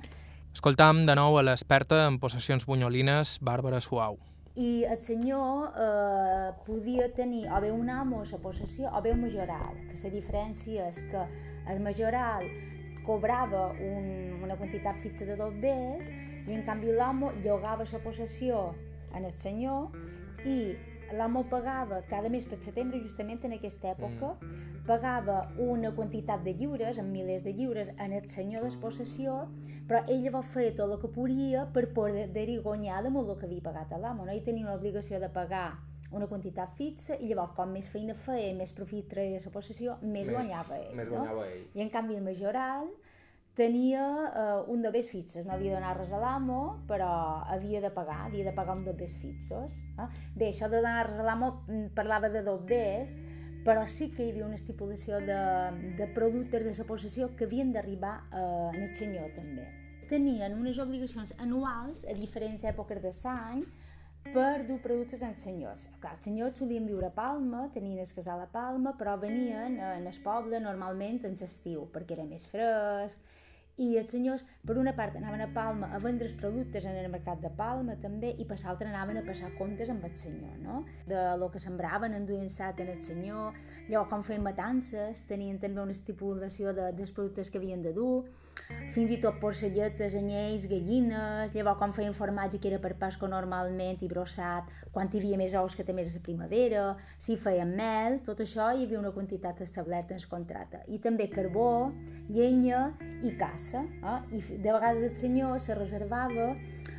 [0.54, 4.18] Escoltam de nou a l'experta en possessions bunyolines, Bàrbara Suau.
[4.56, 9.12] I el senyor eh, podia tenir o bé un amo a la possessió o bé
[9.12, 11.28] un majoral, que la diferència és que
[11.68, 12.48] el majoral
[13.06, 16.08] cobrava un, una quantitat fixa de dos bés
[16.50, 18.70] i en canvi l'amo llogava la possessió
[19.14, 19.94] en el senyor
[20.46, 20.76] i
[21.14, 24.84] l'amo pagava cada mes per setembre, justament en aquesta època, mm.
[24.88, 29.48] pagava una quantitat de lliures, en milers de lliures, en el senyor de possessió,
[29.90, 33.48] però ell va fer tot el que podia per poder-hi guanyar de molt el que
[33.50, 34.26] havia pagat a l'amo.
[34.26, 34.34] No?
[34.34, 35.80] Ell tenia l'obligació de pagar
[36.12, 40.28] una quantitat fixa i llavors com més feina feia, més profit treia la possessió, més,
[40.28, 40.96] més guanyava ell.
[40.98, 41.18] Més no?
[41.18, 41.66] guanyava ell.
[41.74, 42.90] I en canvi el majoral
[43.60, 47.10] tenia eh, un de fixes, no havia de donar res a l'amo, però
[47.52, 49.76] havia de pagar, havia de pagar un de fixos.
[50.00, 50.08] Eh?
[50.36, 53.18] Bé, això de donar res a l'amo mm, parlava de dos bés,
[53.66, 55.42] però sí que hi havia una estipulació de,
[56.00, 59.68] de productes de la possessió que havien d'arribar eh, en el senyor també.
[60.10, 63.66] Tenien unes obligacions anuals a diferents èpoques de l'any
[64.32, 65.84] per dur productes als senyors.
[66.00, 70.24] Els senyors solien viure a Palma, tenien el casal a Palma, però venien en el
[70.24, 73.20] poble normalment en l'estiu, perquè era més fresc,
[73.80, 77.08] i els senyors, per una part, anaven a Palma a vendre els productes en el
[77.12, 80.84] mercat de Palma també, i per l'altra anaven a passar comptes amb el senyor, no?
[81.08, 83.56] De lo que sembraven, enduien sat en el senyor,
[83.88, 88.28] llavors com feien matances, tenien també una estipulació de, dels productes que havien de dur,
[88.94, 94.02] fins i tot porcelletes, anyells, gallines, llavors quan feien formatge que era per Pasco normalment
[94.04, 96.84] i brossat, quan hi havia més ous que també era la primavera,
[97.18, 100.82] si feien mel, tot això hi havia una quantitat establerta en el contracte.
[100.88, 101.94] I també carbó,
[102.30, 102.90] llenya
[103.24, 103.86] i caça.
[103.86, 104.20] Eh?
[104.40, 106.52] I de vegades el senyor se reservava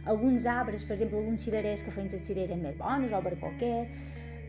[0.07, 3.91] alguns arbres, per exemple, alguns cirerers que feien les cireres més bones o barcoquers,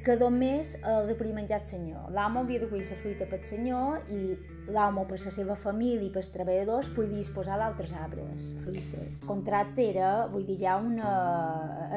[0.02, 2.10] que només els podia menjar el senyor.
[2.16, 4.22] L'amo havia de cuir la fruita pel senyor i
[4.70, 9.20] l'amo per la seva família i pels treballadors podia disposar d'altres arbres, fruites.
[9.22, 11.12] El contracte era, vull dir, ja una...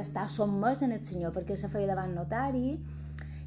[0.00, 2.78] estar sotmès en el senyor, perquè se feia davant notari,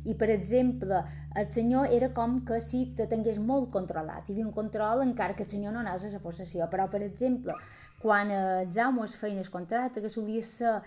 [0.08, 1.02] i, per exemple,
[1.36, 4.24] el senyor era com que si te tingués molt controlat.
[4.28, 6.70] Hi havia un control encara que el senyor no anés a la possessió.
[6.72, 7.58] Però, per exemple,
[8.00, 10.78] quan els amos feien el contracte, que solia ser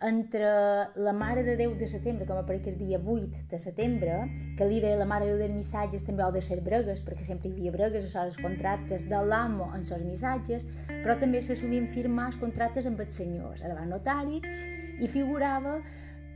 [0.00, 0.48] entre
[0.96, 4.16] la Mare de Déu de setembre, com per el dia 8 de setembre,
[4.56, 7.26] que li deia la Mare de Déu dels missatges també ha de ser bregues, perquè
[7.26, 11.56] sempre hi havia bregues, això els contractes de l'amo en els missatges, però també se
[11.56, 14.40] solien firmar els contractes amb els senyors, davant notari,
[15.00, 15.80] i figurava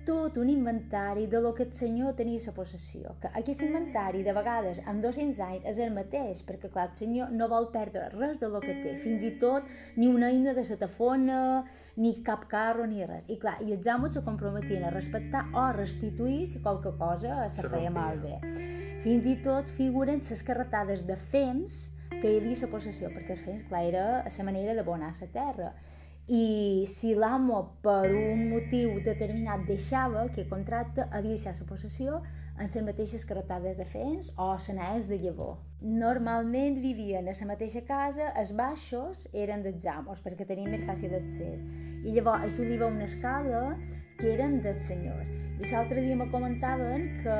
[0.04, 3.14] tot un inventari de lo que el senyor tenia a la possessió.
[3.20, 7.32] Que aquest inventari, de vegades, amb 200 anys, és el mateix, perquè, clar, el senyor
[7.32, 10.64] no vol perdre res de lo que té, fins i tot ni una eina de
[10.64, 11.64] setafona,
[11.96, 13.26] ni cap carro, ni res.
[13.28, 17.48] I, clar, i els amos se comprometien a respectar o a restituir si qualque cosa
[17.48, 18.38] se feia malbé.
[19.04, 21.90] Fins i tot figuren les carretades de fems
[22.20, 25.28] que hi havia a la possessió, perquè els fems, clar, era la manera d'abonar la
[25.32, 25.74] terra
[26.26, 32.22] i si l'amo per un motiu determinat deixava que el contracte havia deixat la possessió
[32.56, 35.58] en les mateixes carretades de fens o senaes de llavor.
[35.82, 41.12] Normalment vivien a la mateixa casa, els baixos eren dels amos perquè tenien més fàcil
[41.12, 41.66] d'accés
[42.04, 43.76] i llavors assoliva una escala
[44.18, 45.30] que eren dels senyors.
[45.60, 47.36] I l'altre dia me comentaven que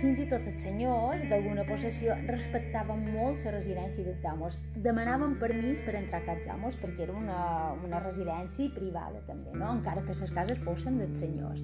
[0.00, 4.58] fins i tot els senyors d'alguna possessió respectaven molt la residència dels amos.
[4.86, 7.38] Demanaven permís per entrar a casa amos perquè era una,
[7.86, 9.70] una residència privada també, no?
[9.78, 11.62] encara que les cases fossin dels senyors.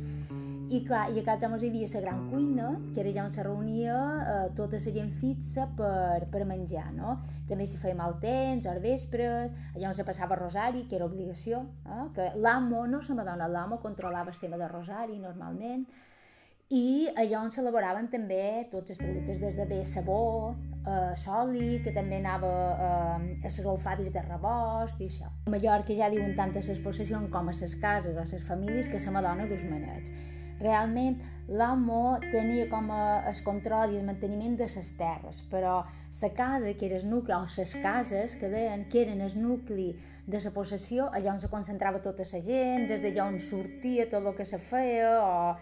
[0.71, 3.33] I clar, i a casa amos hi havia la gran cuina, que era allà on
[3.35, 7.17] se reunia eh, tota la gent fixa per, per menjar, no?
[7.49, 11.65] També s'hi feia mal temps, hores vespres, allà on se passava rosari, que era obligació,
[11.91, 12.07] eh?
[12.15, 15.89] que l'amo, no se m'adona, l'amo controlava el tema de rosari normalment,
[16.71, 20.55] i allà on s'elaboraven també tots els productes des de bé sabó,
[20.87, 25.35] eh, soli, que també anava eh, a les alfàbis de rebost i això.
[25.49, 28.47] A Mallorca ja diuen tant a les possessions com a les cases o a les
[28.47, 30.15] famílies que se m'adona dos manets.
[30.61, 31.17] Realment
[31.49, 36.75] l'amo tenia com a el control i el manteniment de les terres, però la casa,
[36.75, 39.95] que era el nucli, o les cases que deien que eren el nucli
[40.27, 44.27] de la possessió, allà on se concentrava tota la gent, des d'allà on sortia tot
[44.27, 45.57] el que se feia, o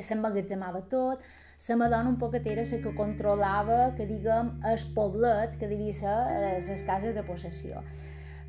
[0.00, 1.22] s'emmagatzemava tot,
[1.68, 6.16] la Madonna un poquet era la que controlava, que diguem, el poblet que devia ser
[6.40, 7.84] les eh, cases de possessió.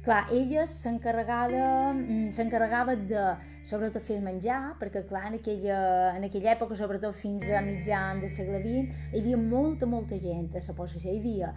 [0.03, 3.21] Clar, ella s'encarregava mm, s'encarregava de,
[3.63, 5.77] sobretot, fer menjar, perquè, clar, en aquella,
[6.17, 10.51] en aquella època, sobretot fins a mitjan del segle XX, hi havia molta, molta gent
[10.59, 11.07] a la possessió.
[11.13, 11.53] Hi havia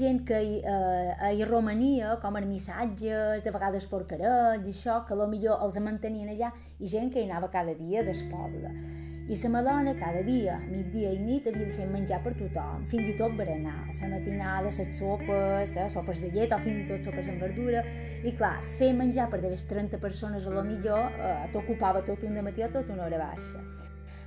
[0.00, 5.20] gent que hi, eh, hi romania, com a missatges, de vegades porcarets i això, que
[5.36, 9.09] millor els mantenien allà, i gent que hi anava cada dia del poble.
[9.30, 13.12] I la Madonna cada dia, migdia i nit, havia de fer menjar per tothom, fins
[13.12, 17.06] i tot berenar, la matinada, les sopes, les sopes de llet o fins i tot
[17.06, 17.84] sopes amb verdura.
[18.26, 22.42] I clar, fer menjar per de 30 persones a lo millor eh, t'ocupava tot un
[22.42, 23.62] matí o tot una hora baixa.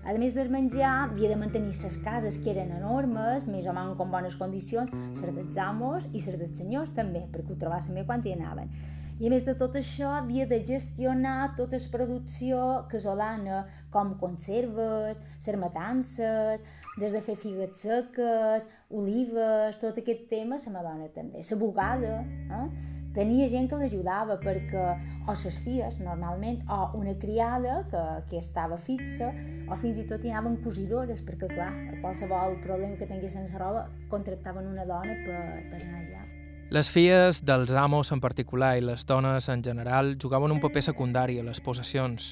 [0.08, 4.00] A més del menjar, havia de mantenir les cases, que eren enormes, més o menys
[4.00, 4.88] en bones condicions,
[5.20, 8.72] les dels amos i les dels senyors també, perquè ho trobaven bé quan hi anaven.
[9.22, 15.22] I a més de tot això havia de gestionar tota la producció casolana, com conserves,
[15.40, 16.64] sermatances,
[16.98, 21.46] des de fer figues seques, olives, tot aquest tema, la Madonna també.
[21.46, 22.20] La bugada,
[22.58, 22.68] eh?
[23.14, 24.86] tenia gent que l'ajudava perquè
[25.30, 29.30] o ses filles, normalment, o una criada que, que estava fixa,
[29.70, 31.72] o fins i tot hi anaven cosidores, perquè clar,
[32.02, 36.33] qualsevol problema que tinguessin la roba, contractaven una dona per, per anar allà.
[36.74, 41.36] Les filles dels amos en particular i les dones en general jugaven un paper secundari
[41.38, 42.32] a les possessions,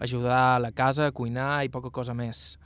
[0.00, 2.58] ajudar a la casa, a cuinar i poca cosa més.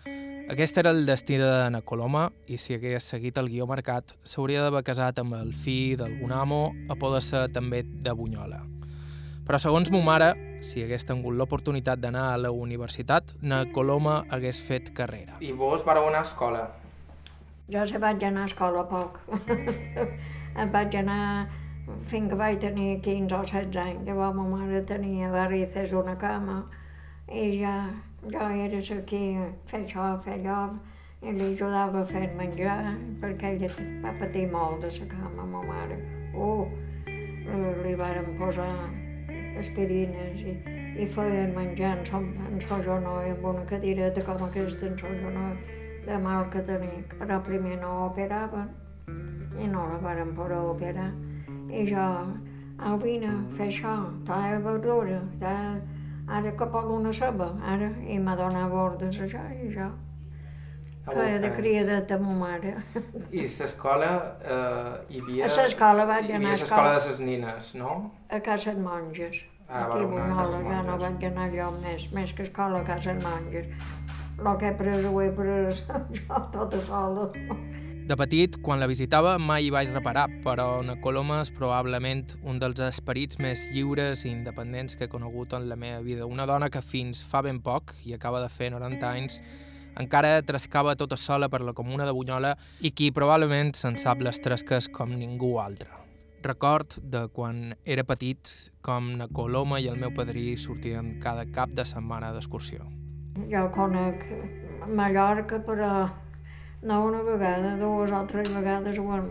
[0.48, 4.64] Aquest era el destí de na Coloma i si hagués seguit el guió marcat s'hauria
[4.64, 8.64] d'haver casat amb el fill d'algun amo a poder ser també de Bunyola.
[9.44, 10.32] Però segons mo mare,
[10.64, 15.36] si hagués tingut l'oportunitat d'anar a la universitat, na Coloma hagués fet carrera.
[15.44, 16.68] I vos vareu anar a escola?
[17.68, 19.20] Jo se vaig anar a escola poc.
[20.54, 21.48] vaig anar
[22.10, 24.06] fins que vaig tenir 15 o 16 anys.
[24.06, 26.62] Llavors ma mare tenia varices una cama
[27.28, 27.74] i ja
[28.28, 29.22] jo era aquí
[29.66, 30.60] fer això, fer allò,
[31.22, 33.70] i li ajudava a fer menjar, perquè ella
[34.02, 35.96] va patir molt de la cama, ma mare.
[36.34, 36.66] Uh,
[37.84, 38.68] li varen posar
[39.58, 40.54] aspirines i,
[41.00, 45.18] i feien menjar en son, en son genoll, amb una cadireta com aquesta en son
[45.24, 45.58] genoll,
[46.06, 48.70] de mal que tenia, però primer no operaven
[49.62, 51.10] i no la varen poder operar.
[51.70, 52.10] I jo,
[52.90, 53.96] au vine, fer això,
[54.26, 55.80] talla verdura, talla...
[56.30, 59.90] ara que poso una ceba, ara, i m'ha donat bordes això, i jo
[61.10, 62.74] que era de cria de ma mare.
[63.32, 64.10] I l'escola
[64.42, 65.46] eh, hi havia...
[65.46, 66.98] A l'escola vaig anar a l'escola escola.
[66.98, 67.94] de les nines, no?
[68.28, 69.40] A casa de monges.
[69.68, 72.80] Ah, Aquí a a Casa ja no vaig anar jo més, més que a escola
[72.80, 73.66] a casa de monges.
[74.40, 75.82] El que he pres ho he pres
[76.18, 77.28] jo tota sola.
[78.10, 82.56] De petit, quan la visitava, mai hi vaig reparar, però na Coloma és probablement un
[82.58, 86.24] dels esperits més lliures i independents que he conegut en la meva vida.
[86.26, 89.36] Una dona que fins fa ben poc, i acaba de fer 90 anys,
[90.02, 94.42] encara trascava tota sola per la comuna de Bunyola i qui probablement se'n sap les
[94.42, 95.92] tresques com ningú altre.
[96.42, 98.50] Record de quan era petit,
[98.82, 102.90] com na Coloma i el meu padrí sortien cada cap de setmana d'excursió.
[103.54, 104.26] Jo conec
[104.90, 105.92] Mallorca, però
[106.82, 109.30] no una vegada, dues o tres vegades ho hem...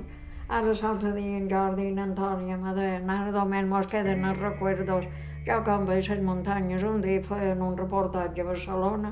[0.50, 5.06] Ara l'altre dia en Jordi i n'Antònia me deien, ara només mos queden els recuerdos.
[5.45, 9.12] Jo quan veig les muntanyes, un dia feien un reportatge a Barcelona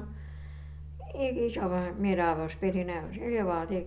[1.14, 3.86] i, i jo va- mirava els Pirineus i llavors dic,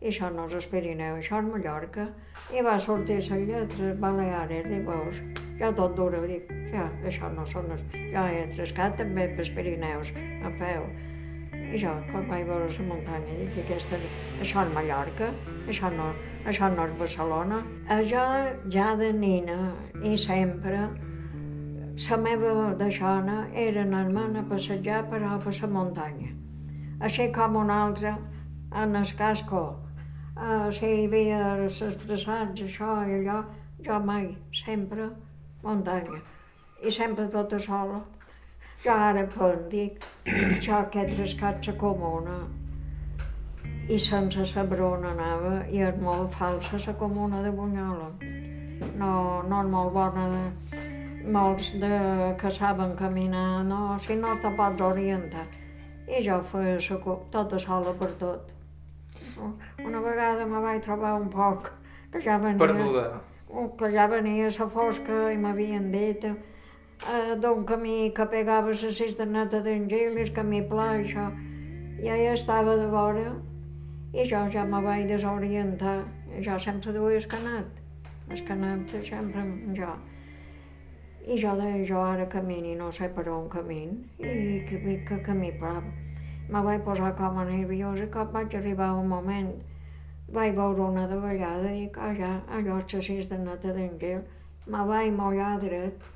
[0.00, 2.06] i això no és el Pirineu, això és Mallorca.
[2.54, 5.18] I va sortir les lletres Baleares, dic, veus,
[5.58, 7.82] jo tot dura, dic, ja, això no són els...
[8.14, 10.14] Jo he trescat també pels Pirineus,
[10.46, 10.86] a peu.
[11.68, 13.98] I jo, quan vaig veure la muntanya, dic, aquesta,
[14.40, 15.28] això és Mallorca,
[15.68, 16.06] això no,
[16.48, 17.58] això no és Barcelona.
[17.90, 18.24] Eh, Jo,
[18.72, 20.88] ja de nina, i sempre,
[22.08, 26.32] la meva deixona era anar-me'n a passejar per la muntanya.
[27.00, 28.16] Així com una altra,
[28.74, 29.62] en el casco,
[30.36, 33.42] uh, si hi havia els fressats, això i allò,
[33.86, 35.10] jo mai, sempre
[35.62, 36.22] muntanya.
[36.82, 38.00] I sempre tota sola.
[38.84, 40.04] Jo ara quan dic,
[40.62, 42.36] jo que he trescat la comuna,
[43.88, 48.10] i sense saber on anava, i és molt falsa la comuna de Bunyola.
[49.00, 49.12] No,
[49.48, 50.82] no és molt bona de,
[51.26, 51.90] molts de,
[52.38, 55.46] que saben caminar, no, si no te pots orientar.
[56.06, 58.52] I jo feia la, tota sola per tot.
[59.84, 61.72] Una vegada me vaig trobar un poc
[62.12, 62.60] que ja venia...
[62.62, 63.08] Perduda.
[63.78, 66.28] Que ja venia la fosca i m'havien dit
[67.06, 71.28] eh, d'un camí que pegava la cisterneta d'Angelis, camí pla, això.
[71.98, 73.32] I ella estava de vora
[74.14, 75.98] i jo ja me vaig desorientar.
[76.36, 77.80] I jo sempre duia el canat.
[78.30, 79.44] El canat sempre
[79.76, 79.94] jo.
[81.28, 85.18] I jo deia, jo ara camini, no sé per on camin, i que veig que
[85.24, 85.82] camí pla.
[86.48, 89.50] Me vaig posar com a nerviosa, quan vaig arribar un moment,
[90.32, 94.22] vaig veure una davallada i dic, ah, ja, allò és la cisterneta d'Angel.
[94.66, 96.08] Me vaig mullar dret.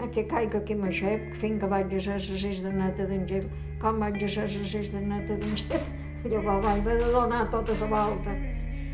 [0.00, 3.50] Aquí caic aquí m'aixec, fins que vaig a ser la cisterneta d'Angel.
[3.82, 5.84] Com vaig a ser la cisterneta d'Angel?
[6.24, 8.34] Llavors vaig haver de donar tota la volta.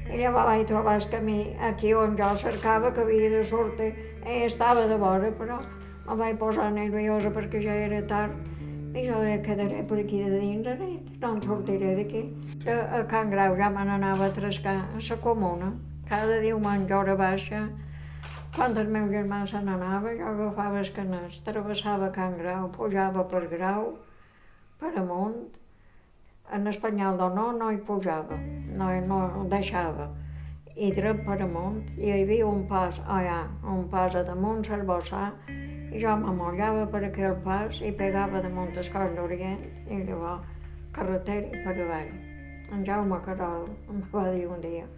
[0.06, 3.92] I llavors vaig trobar el camí aquí on jo cercava que havia de sortir.
[4.26, 5.58] I estava de vora, però
[6.06, 8.36] me vaig posar nerviosa perquè ja era tard.
[8.96, 12.22] I jo deia, quedaré per aquí de dins nit, no en sortiré d'aquí.
[12.66, 15.72] A, a Can Grau ja me n'anava a trescar a la comuna.
[16.08, 17.66] Cada diumenge a hora baixa,
[18.56, 23.42] quan el meu germà se n'anava, jo agafava els canets, travessava Can Grau, pujava per
[23.50, 23.90] Grau,
[24.80, 25.42] per amunt.
[26.56, 28.38] En espanyol de no, no hi pujava,
[28.80, 30.08] no, no ho deixava.
[30.72, 33.42] I dret per amunt, i hi havia un pas allà,
[33.76, 38.92] un pas a damunt, s'arbossà, i jo m'amollava per aquell pas i pegava damunt el
[38.94, 40.48] coll d'Orient, i llavors
[40.96, 42.12] carretera i per avall.
[42.72, 44.88] En Jaume Carol em va dir un dia,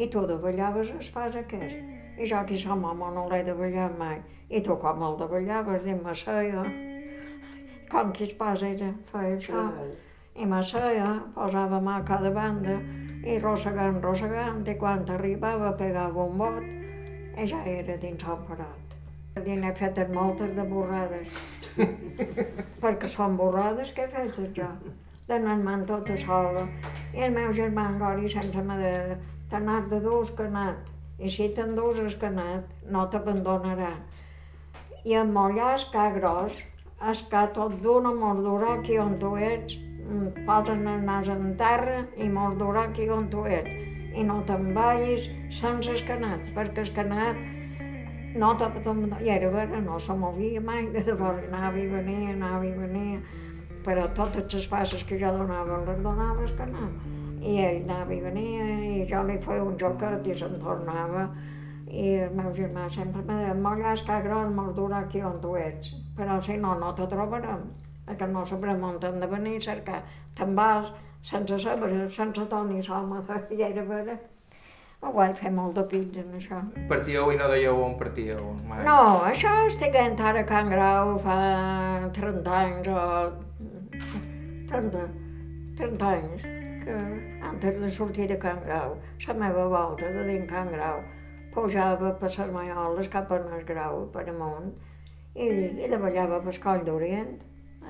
[0.00, 1.91] i tu davallaves el pas aquest?
[2.18, 4.20] I jo aquí som home no l'he davallat mai.
[4.50, 5.82] I tu com el davallaves?
[5.84, 6.64] Dic, me seia.
[7.92, 9.64] Com que el pas era, feia això.
[10.36, 12.78] I me seia, posava mà a cada banda,
[13.24, 16.62] i rossegant, rossegant, i quan arribava pegava un bot,
[17.36, 18.96] i ja era dins el parat.
[19.36, 21.36] I n'he fetes moltes de borrades,
[22.82, 24.68] perquè són borrades que he fetes jo,
[25.28, 26.66] d'anar-me'n tota sola.
[27.16, 29.16] I el meu germà en Gori sempre me deia,
[29.48, 30.91] t'ha anat de dur el canat, i
[31.30, 33.92] si t'endús el canat, no t'abandonarà.
[35.04, 36.56] I en mullar el ca gros,
[37.10, 39.78] el ca tot d'una mordirà aquí on tu ets,
[40.46, 43.70] posen el nas en terra i mordirà aquí on tu ets.
[44.12, 47.38] I no te'n vagis sense el canat, perquè el canat
[48.36, 48.68] no te,
[49.24, 53.20] i era vera, no se movia mai, de debò anava i venia, anava i venia,
[53.86, 57.21] però totes les passes que jo donava les donava el canat.
[57.42, 61.26] I ell anava i venia, i jo li feia un joquet i se'n tornava,
[61.90, 65.92] i el meu germà sempre me deia, mollàs que gros, mordurà aquí on tu ets,
[66.16, 67.64] però si no, no te trobarem,
[68.06, 70.02] perquè no sabrem on hem de venir a cercar.
[70.38, 73.12] Te'n vas sense saber, sense to ni som,
[73.50, 74.16] i era vera.
[75.02, 76.60] Ho vaig fer molt de pits en això.
[76.90, 78.84] Partíeu i no dèieu on partíeu, mai.
[78.86, 81.38] No, això estic ara a Can Grau fa
[82.14, 83.00] 30 anys o
[84.70, 85.02] 30,
[85.80, 86.46] 30 anys,
[86.84, 86.94] que
[87.48, 91.02] antes de sortir de Can Grau, la meva volta de dins Can Grau,
[91.54, 94.72] pujava per les Maioles cap a el Grau, per amunt,
[95.34, 95.48] i,
[95.84, 97.34] i davallava per Coll d'Orient.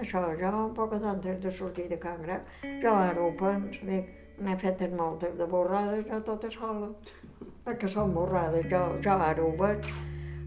[0.01, 2.41] Això, jo, un poc antes de sortir de Can Grau,
[2.83, 4.09] jo ara ho penso, dic,
[4.43, 6.89] n'he fetes moltes de borrades, jo tota sola,
[7.67, 9.93] perquè són borrades, jo, jo ara ho veig.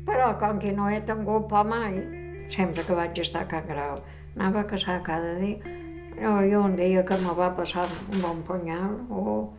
[0.05, 2.01] Però com que no he tingut por mai,
[2.49, 4.01] sempre que vaig estar a Can Grau,
[4.35, 5.81] anava a caçar cada dia.
[6.15, 9.49] Jo, i un dia que me va passar un bon punyal, oh,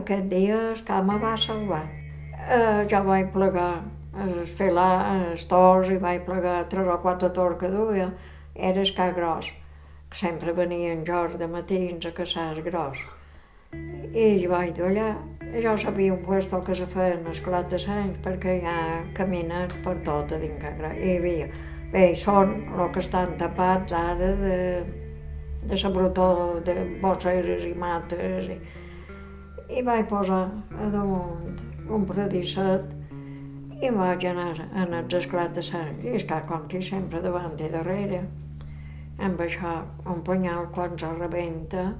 [0.00, 1.84] aquest dia el que me va salvar.
[2.48, 3.82] Eh, jo vaig plegar,
[4.24, 8.08] es filar els tors i vaig plegar tres o quatre tors que duia,
[8.54, 9.50] era el ca gros.
[10.14, 13.04] Sempre venia en de matins a caçar el gros.
[14.14, 15.10] I jo vaig d'allà,
[15.62, 19.98] jo sabia un puesto que se feien esclat de sanys perquè hi ha camines per
[20.04, 20.64] tot a dins.
[20.64, 21.50] I hi havia,
[21.92, 24.56] bé, són el que estan tapats ara de,
[25.94, 28.50] brutó de bosseres i mates.
[28.52, 28.58] I,
[29.78, 30.46] i vaig posar
[30.78, 32.94] a damunt un predisset
[33.82, 36.18] i vaig anar en els esclats de sang i
[36.68, 38.22] que sempre davant i darrere.
[39.18, 41.94] Amb això, un punyal quan se rebenta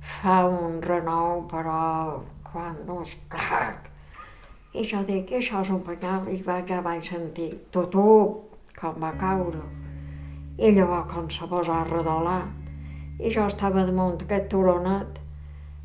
[0.00, 2.22] fa un renou, però
[2.52, 3.88] quan no és clac.
[4.74, 8.06] I jo dic, això és un punyal, i va, ja vaig sentir tutú,
[8.78, 9.62] com va caure.
[10.58, 12.42] I llavors com se posa a redolar.
[13.20, 15.18] I jo estava damunt aquest turonet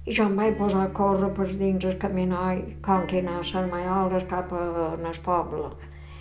[0.06, 3.44] i jo em vaig posar a córrer per dins el caminoi, com que anar a
[3.44, 5.70] les Maioles cap a el poble,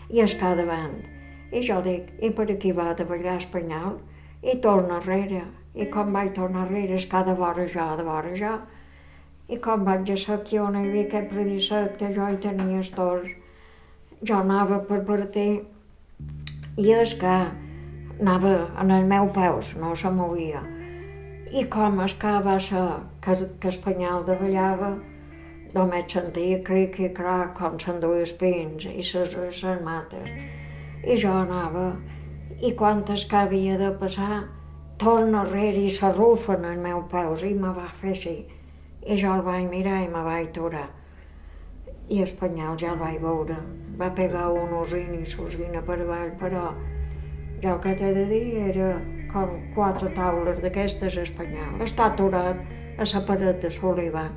[0.08, 0.94] i es ca davant.
[1.52, 3.98] I jo dic, i per aquí va de ballar espanyol,
[4.42, 5.42] i torna enrere.
[5.74, 8.54] I com vaig tornar enrere, es ca de vora jo, de vora jo.
[9.48, 12.80] I com vaig a ser aquí on hi havia aquest predissat que jo hi tenia
[12.80, 13.28] estors,
[14.22, 15.50] jo anava per partir,
[16.80, 17.36] i és que
[18.20, 20.64] anava en el meu peus, no se movia.
[21.54, 22.82] I com es que va ser
[23.22, 24.88] que, que espanyol davallava,
[25.74, 30.32] només sentia cric i crac com s'enduia els pins i les, les mates.
[31.04, 31.86] I jo anava,
[32.58, 34.42] i quan es que havia de passar,
[34.98, 38.36] torna enrere i s'arrufen el meu peus i me va fer així.
[39.06, 40.88] I jo el vaig mirar i me vaig aturar.
[42.10, 43.62] I espanyol ja el vaig veure.
[44.00, 46.70] Va pegar un osint i s'osina per avall, però
[47.62, 48.94] jo el que t'he de dir era
[49.34, 51.80] com quatre taules d'aquestes espanyol.
[51.82, 52.60] Està aturat
[53.02, 54.28] a la paret de l'olivar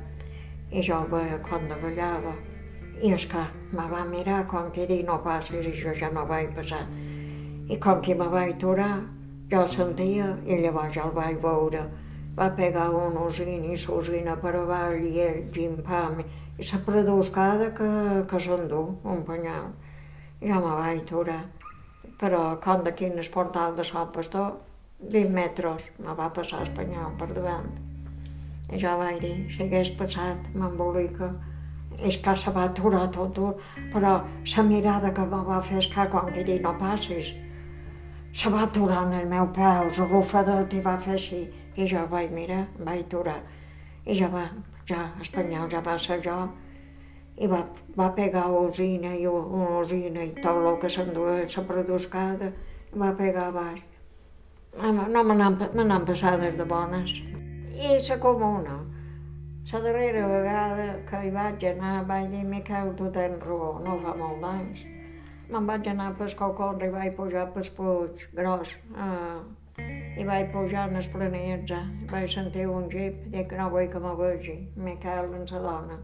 [0.74, 2.34] i jo el veia com davallava.
[2.98, 3.44] I és que
[3.78, 6.82] me va mirar com que dir no passis i jo ja no vaig passar.
[7.70, 9.04] I com que me vaig aturar,
[9.52, 11.86] jo sentia i llavors ja el vaig veure.
[12.38, 17.90] Va pegar un osint i s'osina per avall i ell pim-pam i la preduscada que,
[18.30, 19.70] que s'endú, un penyal.
[20.42, 21.42] I jo me vaig aturar.
[22.18, 24.56] Però com d'aquí en el portal de Sant Pastor,
[25.00, 27.68] 20 metres me va passar espanyol per davant.
[28.68, 31.28] I jo vaig dir, si hagués passat, m'embolica.
[32.08, 33.38] És que se va aturar tot,
[33.92, 34.10] però
[34.54, 37.30] la mirada que me va fer que com que dir, no passis.
[38.34, 41.40] Se va aturar en el meu peu, rufadet, i va fer així.
[41.76, 43.40] I jo vaig mirar, vaig aturar.
[44.04, 44.44] I ja va,
[44.86, 46.38] ja, espanyol, ja va ser jo.
[47.38, 47.62] I va,
[47.96, 52.52] va pegar usina i usina i tot el que s'enduia, la preduscada,
[52.94, 53.87] va pegar baix.
[54.78, 57.12] No me n'han passades de bones.
[57.78, 58.76] I la comuna,
[59.72, 64.14] la darrera vegada que hi vaig anar vaig dir Miquel, tu tens raó, no fa
[64.20, 64.84] molt d'anys.
[65.50, 68.70] Me'n vaig anar pel Cocorre i vaig pujar pel Puig Gros.
[69.06, 69.82] Eh,
[70.22, 71.82] I vaig pujar en els planets, eh?
[72.12, 75.98] vaig sentir un jeep, dic no vull que me vegi, Miquel en la dona.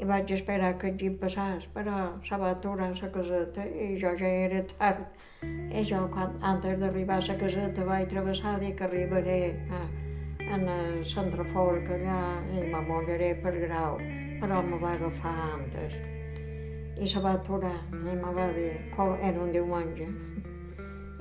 [0.00, 4.14] I vaig esperar que el jeep passés, però se va aturar la caseta i jo
[4.20, 5.02] ja era tard
[5.44, 9.40] i jo, quan, antes d'arribar a la caseta, vaig travessar, dic que arribaré
[9.78, 9.82] a,
[10.56, 12.20] en el centreforc allà
[12.56, 14.00] i me mullaré per grau,
[14.40, 15.96] però me va agafar antes.
[17.00, 20.08] I se va aturar i me va dir, era un diumenge,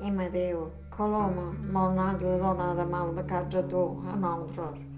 [0.04, 0.70] i me diu,
[1.00, 4.89] Coloma, molt n'has de donar de mal de caps a tu, a nosaltres.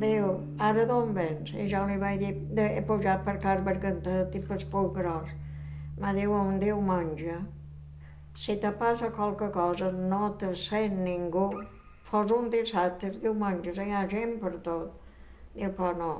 [0.00, 0.28] Diu,
[0.64, 1.50] ara d'on vens?
[1.52, 5.32] I jo li vaig dir, de, he pujat per Car Bergantet i per Puig Gros.
[6.00, 7.34] Me diu, un diumenge,
[8.34, 11.50] si te passa qualque cosa, no te sent ningú.
[12.08, 14.96] Fos un dissabte, els diumenges, hi ha gent per tot.
[15.52, 16.12] Diu, però no.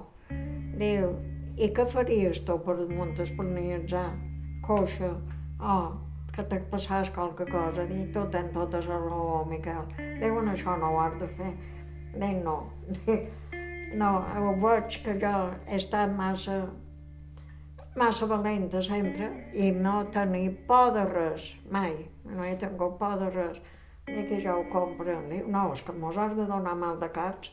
[0.83, 1.15] Diu,
[1.57, 4.05] i què faries tu per Montespernitzà?
[4.67, 5.15] Coixa.
[5.61, 5.97] Oh,
[6.37, 7.89] que te passàs qualque cosa.
[7.89, 9.87] Diu, tu tens tota la raó, Miquel.
[10.21, 11.55] Diu, això no ho has de fer.
[12.13, 12.59] Diu, no.
[13.95, 15.35] No, ho veig que jo
[15.67, 16.63] he estat massa
[17.97, 21.95] massa valenta sempre i no tenir por de res, mai.
[22.25, 23.59] No he tingut por de res.
[24.11, 25.27] I que ja ho compren.
[25.31, 27.51] Diu, no, és que mos has de donar mal de caps.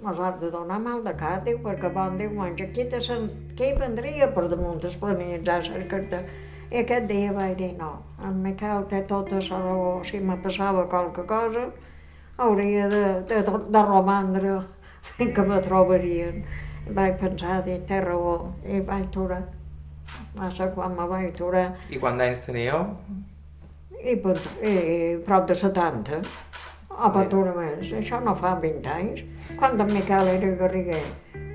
[0.00, 3.28] Mos has de donar mal de caps, diu, perquè bon diumenge, qui, te sen...
[3.56, 6.22] qui vendria per damunt els planets a cercar-te?
[6.70, 7.90] I aquest dia vaig dir, no,
[8.24, 11.66] en Miquel té tota la raó, si me passava qualque cosa,
[12.38, 14.54] hauria de, de, de romandre
[15.18, 16.44] que me trobarien.
[16.96, 19.42] Vaig pensar, dir, té raó, i vaig aturar.
[20.36, 22.86] Va ser quan me vaig aturar I quants anys teníeu?
[24.04, 26.20] i, pot, i prop de 70.
[26.90, 29.20] O patura més, això no fa 20 anys.
[29.58, 31.02] Quan en Miquel era garriguer,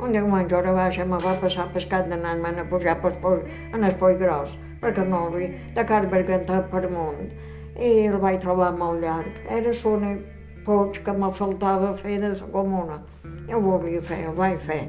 [0.02, 3.44] un diumenge hora baixa me va passar pescat d'anar-me'n a pujar pel pol,
[3.74, 7.30] en el poll gros, perquè no vi, de car bergantat per amunt.
[7.76, 9.42] I el vaig trobar molt llarg.
[9.52, 10.24] Era l'únic
[10.66, 13.02] poig que me faltava fer de la comuna.
[13.50, 14.82] Jo ho volia fer, el vaig fer.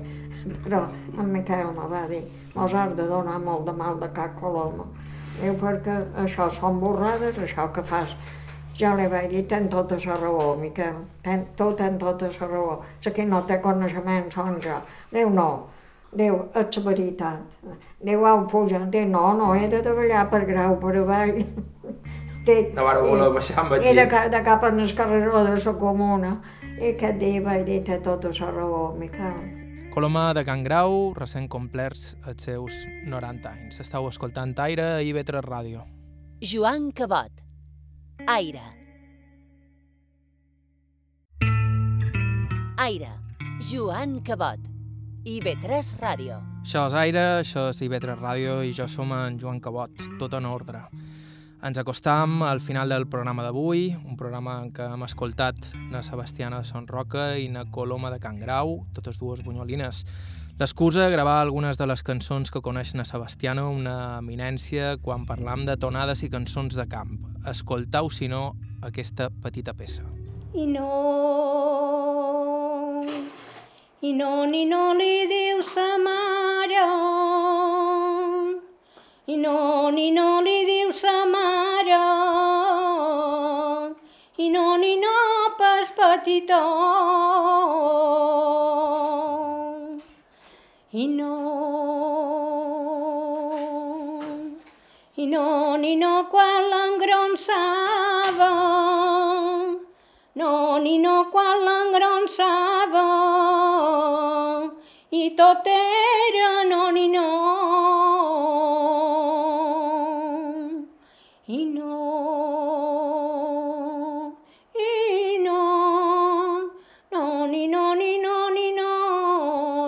[0.65, 0.85] Però
[1.19, 2.23] en Miquel me va dir,
[2.55, 4.87] mos has de donar molt de mal de cap coloma.
[5.41, 8.15] Diu, perquè això són borrades, això que fas.
[8.77, 12.83] Jo li vaig dir, ten tota la raó, Miquel, ten, tu ten tota la raó.
[13.05, 14.81] La que no té coneixement són jo.
[15.13, 15.49] Diu, no.
[16.17, 17.73] Diu, és la veritat.
[18.05, 18.81] Diu, au, puja.
[18.93, 21.41] Diu, no, no, he de treballar per grau per avall.
[22.47, 25.57] Dic, No vareu voler baixar amb el I de, de cap en el carreró de
[25.57, 26.37] la comuna.
[26.77, 29.37] I aquest dia vaig dir, té tota la raó, Miquel.
[29.95, 33.79] Coloma de Can Grau, recent complerts els seus 90 anys.
[33.81, 35.87] Estau escoltant Aire i Vetres Ràdio.
[36.45, 37.33] Joan Cabot.
[38.29, 38.61] Aire.
[42.77, 43.13] Aire.
[43.73, 44.61] Joan Cabot.
[45.25, 46.43] IB3 Ràdio.
[46.61, 50.45] Això és Aire, això és IB3 Ràdio i jo som en Joan Cabot, tot en
[50.45, 50.85] ordre.
[51.65, 56.61] Ens acostam al final del programa d'avui, un programa en què hem escoltat na Sebastiana
[56.61, 60.05] de Son Roca i na Coloma de Can Grau, totes dues bunyolines.
[60.61, 65.79] L'excusa, gravar algunes de les cançons que coneix na Sebastiana, una eminència quan parlam de
[65.81, 67.17] tonades i cançons de camp.
[67.49, 68.55] Escoltau, si no,
[68.85, 70.05] aquesta petita peça.
[70.53, 70.91] I no,
[74.05, 77.96] i no, ni no li diu sa mare.
[79.29, 81.97] I no, ni no li diu sa mare.
[84.39, 85.15] I no, ni no
[85.59, 86.61] pas petitó.
[90.93, 91.33] I no,
[95.17, 98.53] i no, ni no quan l'engronsava.
[100.37, 100.53] No,
[100.87, 103.09] ni no quan l'engronsava.
[105.11, 107.27] I tot era no, ni no.
[111.75, 111.97] No,
[114.75, 116.71] i no,
[117.13, 118.91] no, ni no, ni no, ni no,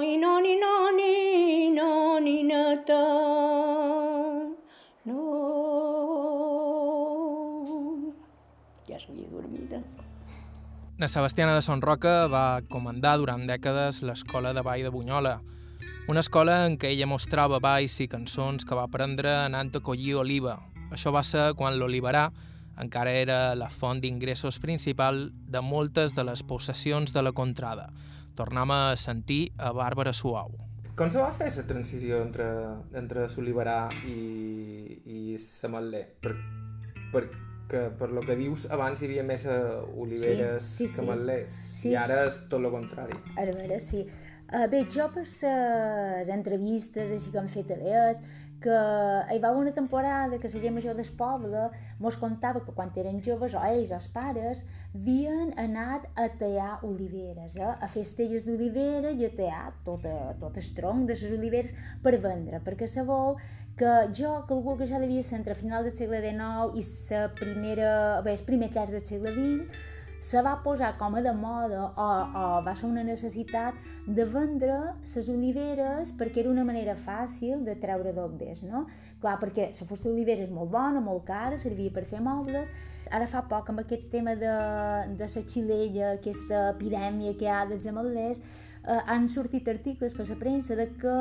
[0.02, 2.98] i no, ni no, ni no, ni neta.
[5.04, 5.20] No.
[8.88, 9.82] Ja s'havia dormida.
[10.98, 15.36] Na Sebastiana de Son Roca va comandar durant dècades l'escola de ball de Bunyola,
[16.08, 20.16] una escola en què ella mostrava balls i cançons que va aprendre anant a collir
[20.16, 20.56] oliva.
[20.92, 22.28] Això va ser quan l'olivarà
[22.78, 27.88] encara era la font d'ingressos principal de moltes de les possessions de la contrada.
[28.38, 30.54] Tornam a sentir a Bàrbara Suau.
[30.98, 32.46] Com se va fer la transició entre,
[32.98, 34.16] entre l'oliverà i,
[35.06, 36.04] i l'Ametler?
[36.22, 36.32] Per,
[37.12, 39.58] perquè, per lo que dius, abans hi havia més eh,
[39.98, 41.60] oliveres Sí, sí, que ametlers.
[41.74, 41.92] Sí.
[41.92, 43.18] I ara és tot el contrari.
[43.36, 44.06] A veure, sí.
[44.48, 48.22] Uh, bé, jo per les entrevistes així que hem fet a veus,
[48.62, 48.78] que
[49.30, 51.68] hi va una temporada que la gent major del poble
[52.02, 57.56] mos contava que quan eren joves, o ells, els pares, havien anat a tallar oliveres,
[57.56, 57.68] eh?
[57.68, 61.74] a fer estelles d'olivera i a tallar tot, a, tot el tronc de les oliveres
[62.02, 63.36] per vendre, perquè sabeu
[63.78, 66.82] que jo calculo que ja devia ser entre final del segle XIX i
[67.14, 67.92] la primera,
[68.26, 69.86] bé, el primer terç del segle XX,
[70.20, 72.06] se va posar com a de moda o,
[72.40, 73.74] o va ser una necessitat
[74.06, 78.86] de vendre les oliveres perquè era una manera fàcil de treure dobbes, no?
[79.22, 82.70] Clar, perquè la fusta d'olivera és molt bona, molt cara, servia per fer mobles.
[83.14, 84.54] Ara fa poc, amb aquest tema de,
[85.16, 88.42] de la xilella, aquesta epidèmia que hi ha dels ametlers,
[88.82, 91.16] eh, han sortit articles per la premsa de que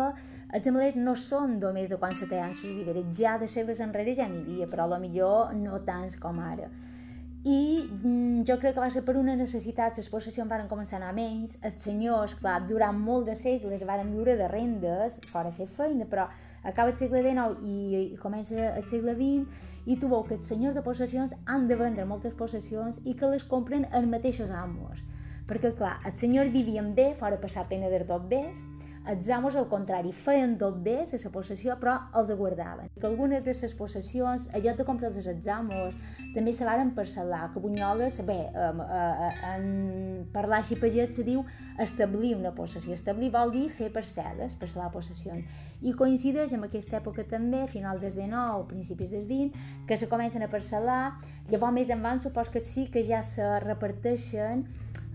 [0.58, 4.18] els ametlers no són només de quan se tallen les oliveres, ja de segles enrere
[4.18, 6.72] ja n'hi havia, però a millor no tants com ara
[7.48, 11.00] i mm, jo crec que va ser per una necessitat, les possessions van començar a
[11.00, 15.68] anar menys, els senyors, clar, durant molt de segles van viure de rendes, fora fer
[15.72, 16.28] feina, però
[16.68, 20.52] acaba el segle XIX i, i comença el segle XX i tu veus que els
[20.52, 25.06] senyors de possessions han de vendre moltes possessions i que les compren els mateixos amos.
[25.48, 28.66] Perquè, clar, els senyors vivien bé, fora passar pena de tot bés,
[29.08, 32.90] Els amos, al contrari, feien tot bé la possessió, però els guardaven.
[33.00, 35.96] Que algunes de les possessions, allò de comprar els amos,
[36.36, 38.38] també se varen parcel·lar, que Bunyoles, bé,
[39.54, 41.46] en parlar així pagès se diu
[41.80, 42.94] establir una possessió.
[42.94, 45.48] Establir vol dir fer parcel·les, parcel·lar possessions.
[45.82, 49.56] I coincideix amb aquesta època també, a final des de 9, principis des 20,
[49.88, 51.16] que se comencen a parcel·lar,
[51.48, 54.68] llavors més endavant supos que sí que ja se reparteixen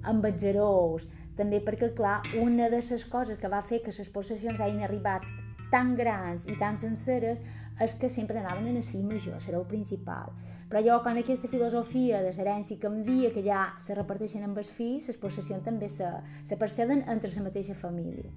[0.03, 1.05] amb els herois,
[1.37, 5.25] també perquè, clar, una de les coses que va fer que les possessions hagin arribat
[5.73, 7.41] tan grans i tan senceres
[7.81, 10.35] és que sempre anaven en el fill major, serà el principal.
[10.69, 15.09] Però jo, quan aquesta filosofia de l'herència canvia, que ja se reparteixen amb els fills,
[15.09, 16.11] les possessions també se,
[16.45, 18.31] se perceben entre la mateixa família.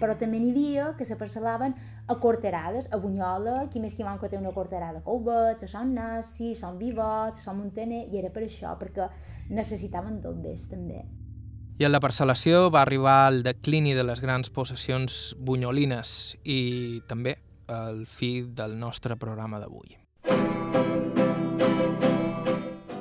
[0.00, 1.76] Però també n'hi havia que se parcel·laven
[2.08, 6.54] a corterades, a Bunyola, qui més qui manco té una corterada Couvet, a Son Nassi,
[6.54, 9.12] a Son Vivot, a Montaner, i era per això, perquè
[9.52, 11.04] necessitaven bé, també.
[11.80, 16.10] I en la parcel·lació va arribar el declini de les grans possessions bunyolines
[16.44, 17.38] i també
[17.72, 19.96] el fi del nostre programa d'avui.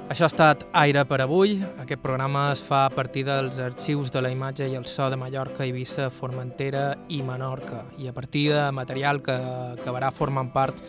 [0.07, 1.57] Això ha estat Aire per avui.
[1.83, 5.19] Aquest programa es fa a partir dels arxius de la imatge i el so de
[5.19, 9.35] Mallorca, Eivissa, Formentera i Menorca i a partir de material que
[9.75, 10.79] acabarà formant part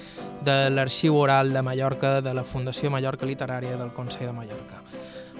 [0.46, 4.78] de l'arxiu oral de Mallorca de la Fundació Mallorca Literària del Consell de Mallorca.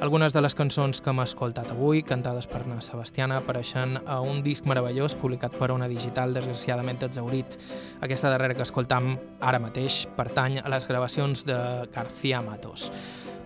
[0.00, 4.38] Algunes de les cançons que hem escoltat avui, cantades per Na Sebastiana, apareixen a un
[4.40, 7.58] disc meravellós publicat per una digital desgraciadament exaurit.
[8.00, 11.58] Aquesta darrera que escoltam ara mateix pertany a les gravacions de
[11.92, 12.88] García Matos.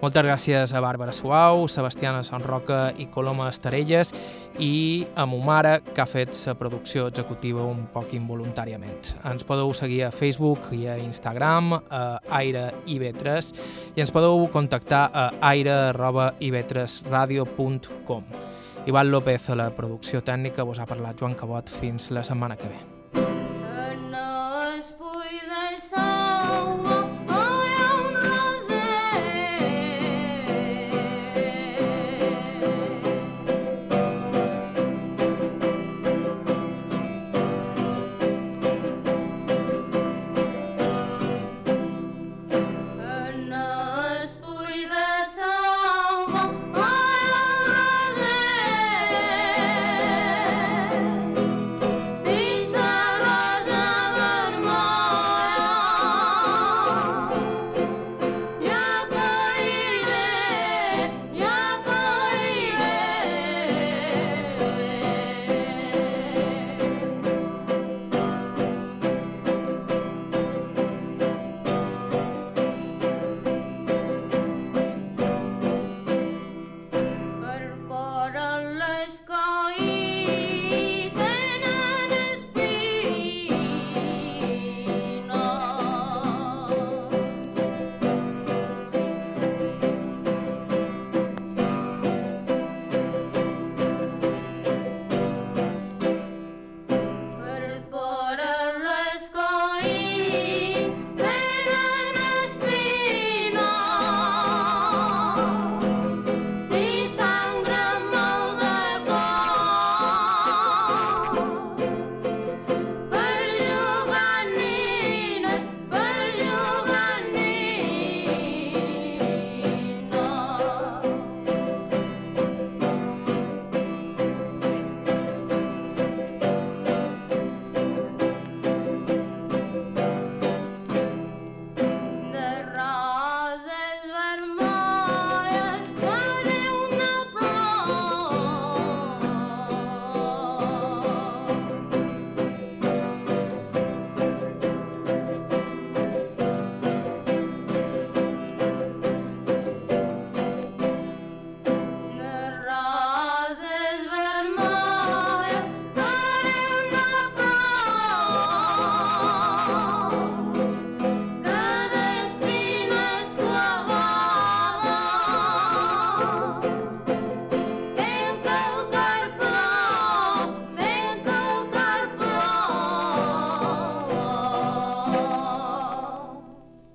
[0.02, 4.12] Moltes gràcies a Bàrbara Suau, Sebastiana Sonroca i Coloma Estarelles
[4.60, 9.14] i a Mumara, que ha fet la producció executiva un poc involuntàriament.
[9.24, 13.52] Ens podeu seguir a Facebook i a Instagram, a Aire IB3,
[13.96, 18.22] i ens podeu contactar a aire.ib3radio.com.
[18.86, 21.68] Ivan López a la producció tècnica, vos ha parlat Joan Cabot.
[21.80, 23.43] Fins la setmana que ve.